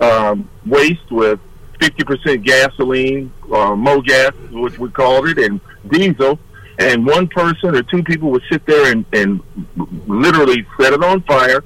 [0.00, 1.40] um, waste with
[1.80, 6.38] 50% gasoline, uh, MoGas, which we called it, and diesel,
[6.78, 9.40] and one person or two people would sit there and, and
[10.06, 11.64] literally set it on fire,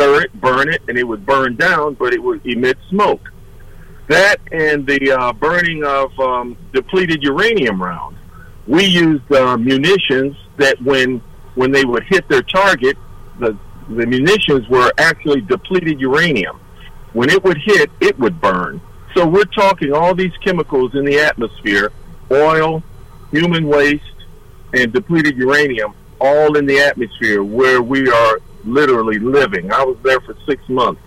[0.00, 3.30] stir it, burn it, and it would burn down, but it would emit smoke.
[4.08, 8.18] That and the uh, burning of um, depleted uranium rounds.
[8.66, 11.20] We used uh, munitions that when
[11.54, 12.96] when they would hit their target,
[13.38, 13.56] the
[13.88, 16.60] the munitions were actually depleted uranium.
[17.12, 18.80] When it would hit, it would burn.
[19.14, 21.92] So we're talking all these chemicals in the atmosphere,
[22.30, 22.82] oil,
[23.32, 24.04] human waste,
[24.72, 29.72] and depleted uranium, all in the atmosphere where we are literally living.
[29.72, 31.00] I was there for six months.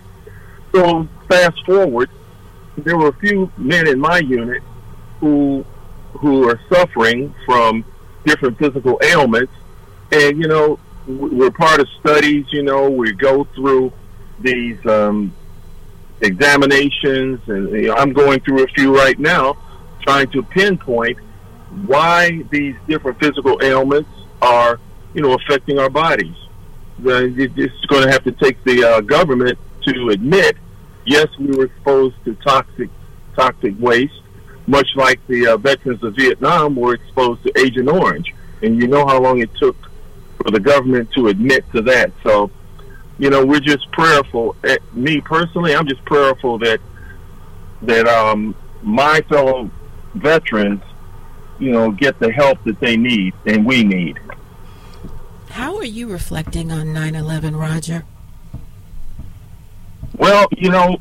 [0.72, 2.10] So fast forward,
[2.76, 4.62] there were a few men in my unit
[5.20, 5.64] who
[6.14, 7.84] who are suffering from
[8.24, 9.52] different physical ailments,
[10.12, 12.46] and you know we're part of studies.
[12.50, 13.92] You know we go through
[14.40, 15.32] these um,
[16.20, 19.56] examinations, and you know, I'm going through a few right now,
[20.02, 21.18] trying to pinpoint
[21.86, 24.78] why these different physical ailments are,
[25.12, 26.36] you know, affecting our bodies.
[27.02, 30.56] It's going to have to take the uh, government to admit,
[31.04, 32.90] yes, we were exposed to toxic
[33.36, 34.22] toxic waste,
[34.66, 38.32] much like the uh, veterans of Vietnam were exposed to Agent Orange,
[38.62, 39.76] and you know how long it took
[40.36, 42.12] for the government to admit to that.
[42.22, 42.50] So
[43.18, 44.56] you know, we're just prayerful.
[44.64, 46.80] Eh, me personally, I'm just prayerful that
[47.82, 49.70] that um, my fellow
[50.14, 50.82] veterans,
[51.58, 54.18] you know, get the help that they need and we need.
[55.54, 58.02] How are you reflecting on 9/11, Roger?
[60.16, 60.96] Well, you know,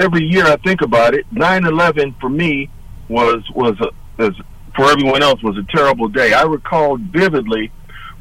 [0.00, 1.24] every year I think about it.
[1.32, 2.70] 9/11 for me
[3.08, 3.76] was was
[4.18, 4.32] a,
[4.74, 6.32] for everyone else was a terrible day.
[6.32, 7.70] I recall vividly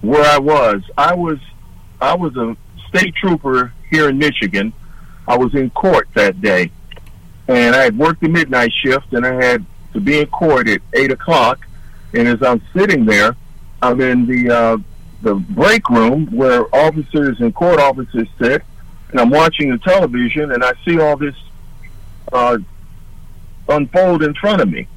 [0.01, 0.83] where I was.
[0.95, 1.39] I was
[1.99, 2.55] I was a
[2.89, 4.73] state trooper here in Michigan.
[5.27, 6.69] I was in court that day,
[7.47, 10.81] and I had worked the midnight shift, and I had to be in court at
[10.93, 11.65] eight o'clock.
[12.13, 13.35] And as I'm sitting there,
[13.81, 14.77] I'm in the uh,
[15.23, 18.61] the break room where officers and court officers sit,
[19.09, 21.35] and I'm watching the television, and I see all this
[22.31, 22.57] uh,
[23.69, 24.87] unfold in front of me.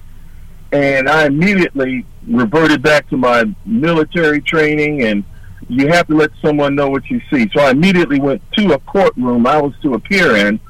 [0.72, 5.24] And I immediately reverted back to my military training, and
[5.68, 7.49] you have to let someone know what you see.
[7.55, 10.61] So I immediately went to a courtroom I was to appear in,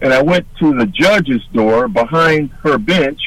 [0.00, 3.20] and I went to the judge's door behind her bench,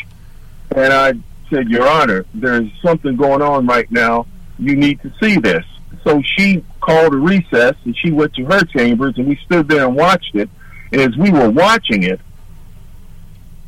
[0.76, 1.14] and I
[1.50, 4.26] said, Your Honor, there's something going on right now.
[4.58, 5.66] You need to see this.
[6.06, 9.88] So she called a recess, and she went to her chambers, and we stood there
[9.88, 10.50] and watched it.
[10.92, 12.22] And as we were watching it,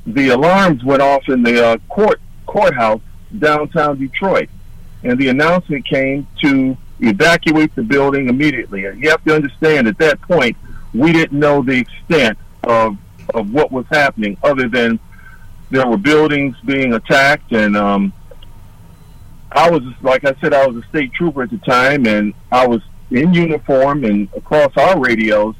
[0.05, 3.01] the alarms went off in the uh, court courthouse
[3.39, 4.49] downtown Detroit,
[5.03, 8.85] and the announcement came to evacuate the building immediately.
[8.85, 10.55] And you have to understand at that point
[10.93, 12.97] we didn't know the extent of
[13.33, 14.99] of what was happening, other than
[15.71, 18.13] there were buildings being attacked, and um,
[19.57, 22.67] I was like I said, I was a state trooper at the time, and I
[22.67, 22.79] was
[23.09, 25.55] in uniform, and across our radios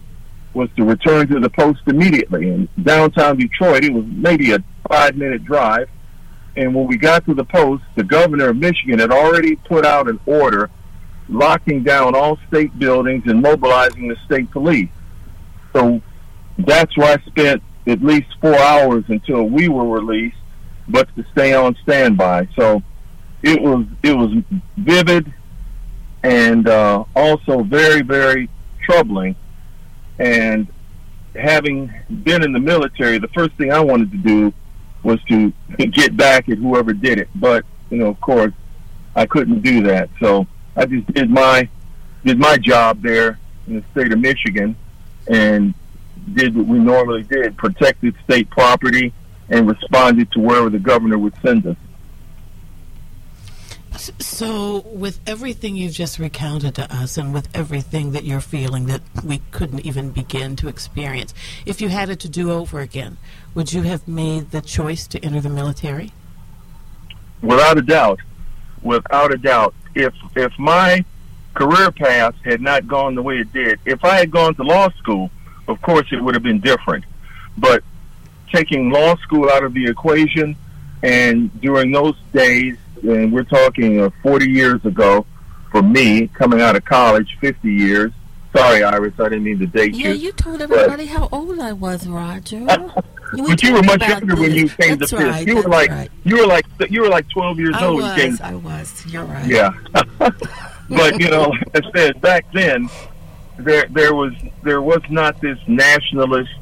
[0.54, 2.48] was to return to the post immediately.
[2.48, 5.89] In downtown Detroit, it was maybe a five minute drive.
[6.56, 10.08] And when we got to the post, the governor of Michigan had already put out
[10.08, 10.70] an order
[11.28, 14.89] locking down all state buildings and mobilizing the state police.
[15.74, 16.02] So
[16.60, 20.38] that's where I spent at least four hours until we were released,
[20.88, 22.48] but to stay on standby.
[22.56, 22.84] So
[23.44, 24.32] it was it was
[24.78, 25.32] vivid
[26.24, 28.50] and uh, also very very
[28.84, 29.36] troubling
[30.20, 30.68] and
[31.38, 34.54] having been in the military, the first thing I wanted to do
[35.04, 35.54] was to
[35.92, 37.30] get back at whoever did it.
[37.36, 38.54] But you know, of course,
[39.16, 40.10] I couldn't do that.
[40.20, 41.70] So I just did my
[42.26, 44.76] did my job there in the state of Michigan,
[45.28, 45.74] and
[46.34, 49.14] did what we normally did: protected state property
[49.50, 51.78] and responded to wherever the governor would send us.
[53.98, 59.02] So, with everything you've just recounted to us, and with everything that you're feeling that
[59.24, 61.34] we couldn't even begin to experience,
[61.66, 63.18] if you had it to do over again,
[63.56, 66.14] would you have made the choice to enter the military?
[67.41, 68.20] Without a doubt,
[68.84, 69.74] without a doubt.
[69.95, 71.04] If if my
[71.56, 74.89] career path had not gone the way it did, if I had gone to law
[75.00, 75.32] school,
[75.68, 77.04] of course it would have been different.
[77.58, 77.84] But
[78.54, 80.56] taking law school out of the equation,
[81.02, 85.26] and during those days, and we're talking uh, 40 years ago
[85.72, 88.12] for me coming out of college, 50 years.
[88.56, 90.14] Sorry, Iris, I didn't mean to date Yeah, you.
[90.14, 92.66] Yeah, you told everybody how old I was, Roger.
[93.36, 95.30] You but you were much younger when you came that's to Pierce.
[95.30, 96.10] Right, you were like right.
[96.24, 97.98] you were like you were like 12 years I old.
[97.98, 99.06] when you came was, I was.
[99.08, 99.45] You're right.
[99.45, 99.72] Yeah.
[100.18, 102.89] but you know, I said back then,
[103.58, 104.34] there there was
[104.64, 106.58] there was not this nationalist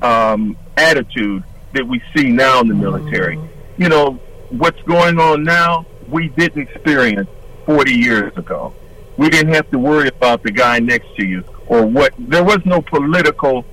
[0.00, 1.42] um, attitude
[1.74, 3.38] that we see now in the military.
[3.78, 4.20] You know,
[4.52, 7.28] what's going on now, we didn't experience
[7.66, 8.74] 40 years ago.
[9.16, 12.12] We didn't have to worry about the guy next to you or what.
[12.18, 13.64] There was no political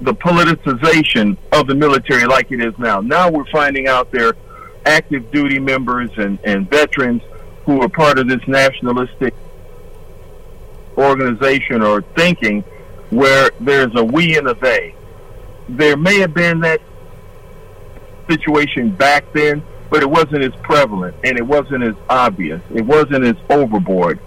[0.00, 3.00] the politicization of the military like it is now.
[3.00, 4.34] Now we're finding out there
[4.86, 7.22] active duty members and, and veterans
[7.66, 9.34] who are part of this nationalistic
[10.96, 12.62] organization or thinking
[13.10, 14.94] where there's a we and a they.
[15.68, 16.80] There may have been that
[18.28, 22.60] situation back then, but it wasn't as prevalent and it wasn't as obvious.
[22.74, 24.18] It wasn't as overboard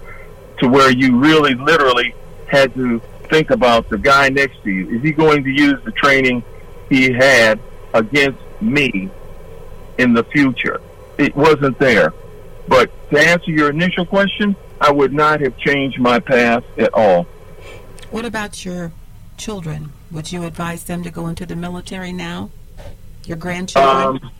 [0.58, 2.14] to where you really literally
[2.46, 4.88] had to think about the guy next to you.
[4.96, 6.44] Is he going to use the training
[6.88, 7.60] he had
[7.92, 9.10] against me
[9.98, 10.80] in the future?
[11.18, 12.12] It wasn't there.
[12.68, 17.24] But to answer your initial question, I would not have changed my path at all.
[18.10, 18.92] What about your
[19.36, 19.92] children?
[20.10, 22.50] Would you advise them to go into the military now?
[23.26, 24.22] Your grandchildren?
[24.22, 24.30] Um,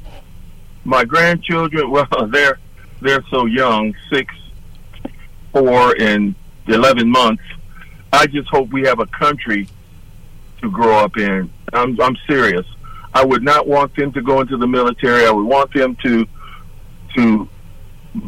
[0.85, 2.59] my grandchildren, well, they're
[3.01, 4.35] they're so young, six,
[5.53, 6.35] four, and
[6.67, 7.43] eleven months.
[8.13, 9.69] I just hope we have a country
[10.63, 11.51] to grow up in.
[11.73, 12.67] I'm I'm serious.
[13.13, 15.27] I would not want them to go into the military.
[15.27, 16.27] I would want them to
[17.17, 17.49] to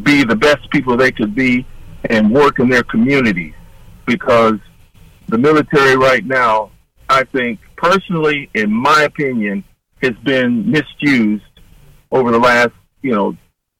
[0.03, 1.65] be the best people they could be
[2.05, 3.53] and work in their communities
[4.05, 4.59] because
[5.27, 6.71] the military right now,
[7.07, 9.63] I think personally, in my opinion,
[10.01, 11.43] has been misused
[12.11, 12.71] over the last,
[13.01, 13.35] you know,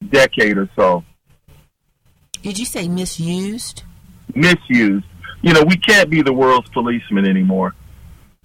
[0.09, 1.03] decade or so.
[2.41, 3.84] Did you say misused?
[4.34, 5.05] Misused.
[5.41, 7.76] You know, we can't be the world's policeman anymore.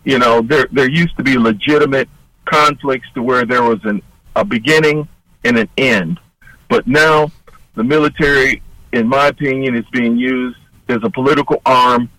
[0.04, 2.08] You know, there there used to be legitimate
[2.44, 4.02] conflicts to where there was an
[4.36, 5.08] a beginning
[5.44, 6.20] and an end.
[6.68, 7.30] But now
[7.74, 8.62] the military,
[8.92, 10.58] in my opinion, is being used
[10.88, 12.10] as a political arm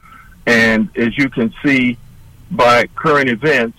[0.46, 1.98] and as you can see
[2.52, 3.78] by current events,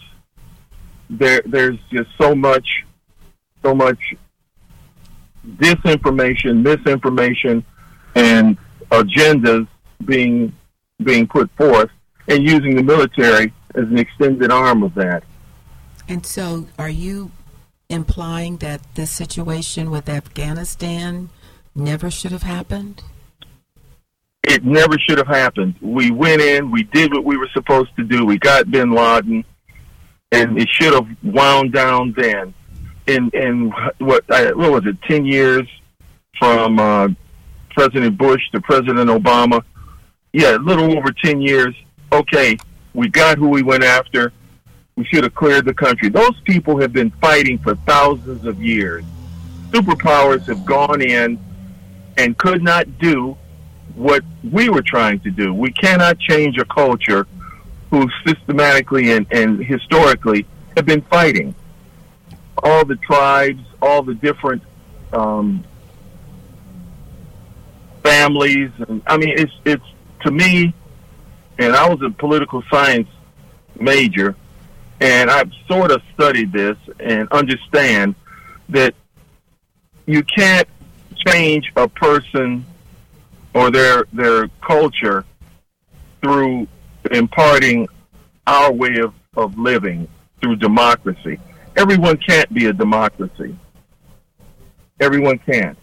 [1.08, 2.84] there there's just so much
[3.62, 4.14] so much
[5.46, 7.64] disinformation, misinformation,
[8.14, 8.56] and
[8.90, 9.66] agendas
[10.04, 10.52] being
[11.02, 11.90] being put forth,
[12.28, 15.22] and using the military as an extended arm of that.
[16.08, 17.32] And so, are you
[17.88, 21.28] implying that this situation with Afghanistan
[21.74, 23.02] never should have happened?
[24.42, 25.74] It never should have happened.
[25.80, 28.24] We went in, we did what we were supposed to do.
[28.24, 29.44] We got bin Laden,
[30.36, 32.54] and it should have wound down then.
[33.06, 35.00] In in what what was it?
[35.02, 35.66] Ten years
[36.38, 37.08] from uh,
[37.70, 39.62] President Bush to President Obama.
[40.32, 41.74] Yeah, a little over ten years.
[42.12, 42.56] Okay,
[42.94, 44.32] we got who we went after.
[44.96, 46.08] We should have cleared the country.
[46.08, 49.04] Those people have been fighting for thousands of years.
[49.70, 51.38] Superpowers have gone in
[52.16, 53.36] and could not do
[53.94, 55.52] what we were trying to do.
[55.52, 57.26] We cannot change a culture
[57.90, 61.54] who systematically and, and historically have been fighting.
[62.62, 64.62] All the tribes, all the different
[65.12, 65.64] um,
[68.02, 69.84] families, and I mean, it's it's
[70.22, 70.74] to me,
[71.58, 73.08] and I was a political science
[73.78, 74.34] major,
[75.00, 78.14] and I've sort of studied this and understand
[78.70, 78.94] that
[80.06, 80.68] you can't
[81.26, 82.64] change a person
[83.54, 85.24] or their their culture
[86.22, 86.66] through
[87.12, 87.88] imparting
[88.46, 90.08] our way of, of living
[90.40, 91.38] through democracy.
[91.76, 93.56] Everyone can't be a democracy.
[95.00, 95.76] Everyone can't.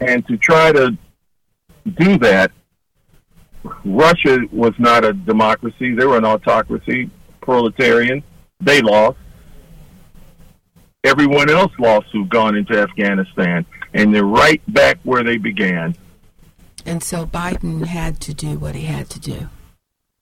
[0.00, 0.96] And to try to
[1.96, 2.50] do that,
[3.84, 5.94] Russia was not a democracy.
[5.94, 8.22] They were an autocracy, proletarian.
[8.60, 9.18] They lost.
[11.04, 15.94] Everyone else lost who've gone into Afghanistan, and they're right back where they began.
[16.86, 19.48] And so Biden had to do what he had to do.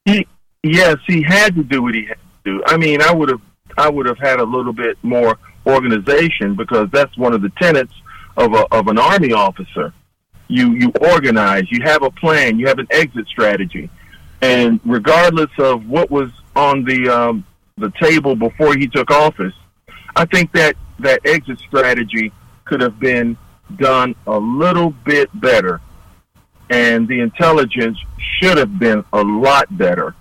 [0.04, 0.26] He,
[0.62, 2.62] yes, he had to do what he had to do.
[2.66, 3.40] I mean, I would have,
[3.78, 7.94] I would have had a little bit more organization because that's one of the tenets
[8.36, 9.92] of a, of an army officer.
[10.48, 13.88] You you organize, you have a plan, you have an exit strategy,
[14.42, 17.44] and regardless of what was on the um,
[17.78, 19.54] the table before he took office,
[20.14, 22.32] I think that that exit strategy
[22.64, 23.36] could have been
[23.76, 25.80] done a little bit better,
[26.72, 27.98] and the intelligence
[28.40, 30.14] should have been a lot better.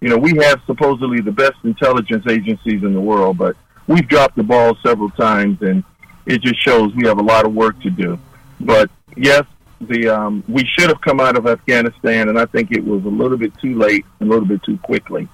[0.00, 4.36] You know, we have supposedly the best intelligence agencies in the world, but we've dropped
[4.36, 5.82] the ball several times, and
[6.26, 8.18] it just shows we have a lot of work to do.
[8.60, 9.44] But yes,
[9.80, 13.08] the um, we should have come out of Afghanistan, and I think it was a
[13.08, 15.26] little bit too late, a little bit too quickly.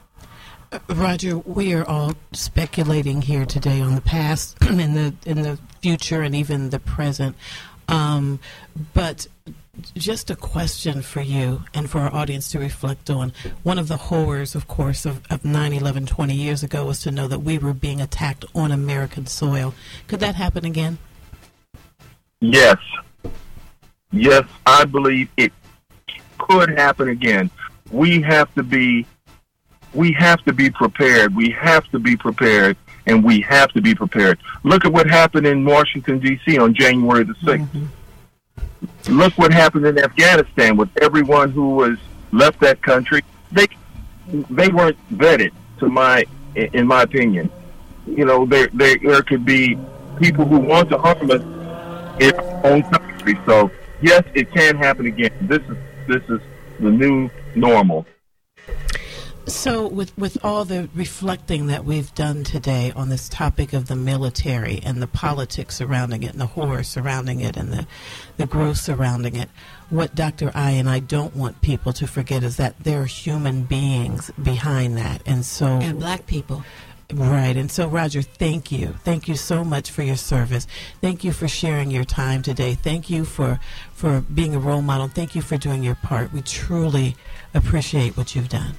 [0.88, 6.22] Roger, we are all speculating here today on the past, in the in the future,
[6.22, 7.34] and even the present.
[7.88, 8.38] Um,
[8.94, 9.26] but
[9.94, 13.32] just a question for you and for our audience to reflect on.
[13.62, 17.28] One of the horrors, of course, of, of 9-11 20 years ago was to know
[17.28, 19.74] that we were being attacked on American soil.
[20.08, 20.98] Could that happen again?
[22.40, 22.78] Yes.
[24.12, 25.52] Yes, I believe it
[26.38, 27.50] could happen again.
[27.90, 29.06] We have to be
[29.92, 31.34] we have to be prepared.
[31.34, 32.76] We have to be prepared,
[33.06, 34.38] and we have to be prepared.
[34.62, 36.58] Look at what happened in Washington, D.C.
[36.58, 37.66] on January the 6th.
[37.66, 37.86] Mm-hmm.
[39.08, 41.98] Look what happened in Afghanistan with everyone who was
[42.32, 43.22] left that country.
[43.50, 43.66] They
[44.28, 46.24] they weren't vetted, to my
[46.54, 47.50] in my opinion.
[48.06, 49.78] You know, there there there could be
[50.18, 51.42] people who want to harm us
[52.20, 53.38] in our own country.
[53.46, 53.70] So
[54.00, 55.32] yes, it can happen again.
[55.42, 55.76] This is
[56.06, 56.40] this is
[56.78, 58.06] the new normal.
[59.50, 63.96] So, with, with all the reflecting that we've done today on this topic of the
[63.96, 67.86] military and the politics surrounding it and the horror surrounding it and the,
[68.36, 69.50] the growth surrounding it,
[69.90, 70.52] what Dr.
[70.54, 74.96] I and I don't want people to forget is that there are human beings behind
[74.96, 75.20] that.
[75.26, 75.66] And so.
[75.66, 76.64] And black people.
[77.12, 77.56] Right.
[77.56, 78.94] And so, Roger, thank you.
[79.02, 80.68] Thank you so much for your service.
[81.00, 82.74] Thank you for sharing your time today.
[82.74, 83.58] Thank you for,
[83.92, 85.08] for being a role model.
[85.08, 86.32] Thank you for doing your part.
[86.32, 87.16] We truly
[87.52, 88.76] appreciate what you've done.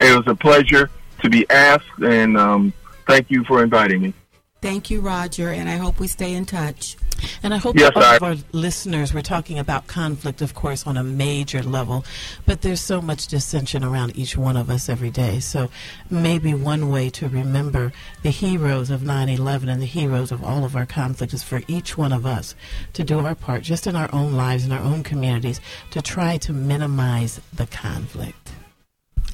[0.00, 0.90] It was a pleasure
[1.22, 2.72] to be asked, and um,
[3.06, 4.14] thank you for inviting me.
[4.60, 6.96] Thank you, Roger, and I hope we stay in touch.
[7.42, 8.16] And I hope yes, all I...
[8.16, 12.04] of our listeners, we're talking about conflict, of course, on a major level,
[12.46, 15.38] but there's so much dissension around each one of us every day.
[15.40, 15.68] So
[16.10, 17.92] maybe one way to remember
[18.22, 21.62] the heroes of 9 11 and the heroes of all of our conflict is for
[21.68, 22.54] each one of us
[22.94, 26.36] to do our part, just in our own lives, in our own communities, to try
[26.38, 28.52] to minimize the conflict.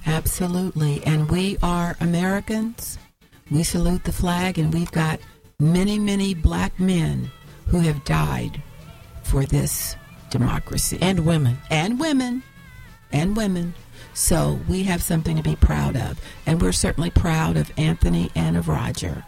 [0.06, 1.02] Absolutely.
[1.04, 2.98] And we are Americans.
[3.50, 5.20] We salute the flag, and we've got
[5.58, 7.30] many, many black men
[7.66, 8.62] who have died
[9.22, 9.96] for this
[10.30, 10.98] democracy.
[11.00, 11.58] And women.
[11.70, 12.42] And women.
[13.12, 13.74] And women.
[14.12, 16.20] So we have something to be proud of.
[16.46, 19.24] And we're certainly proud of Anthony and of Roger.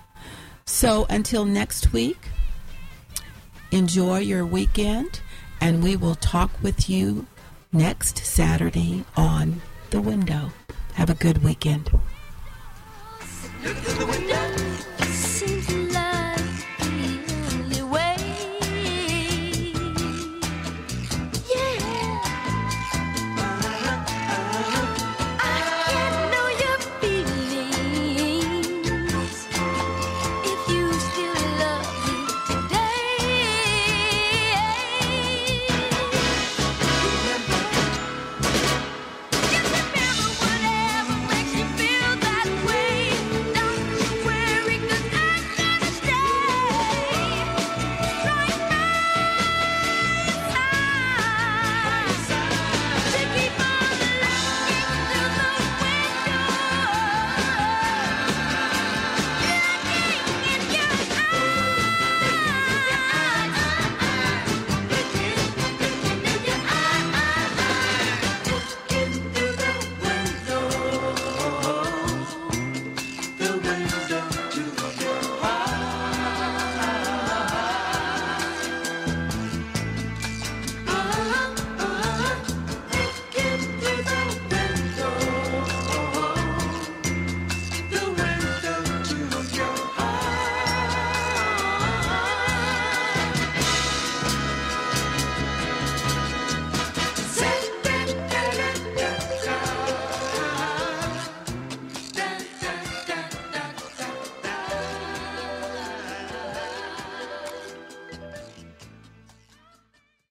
[0.64, 2.28] So until next week,
[3.70, 5.20] enjoy your weekend,
[5.60, 7.26] and we will talk with you
[7.72, 10.50] next Saturday on the window.
[10.94, 11.90] Have a good weekend.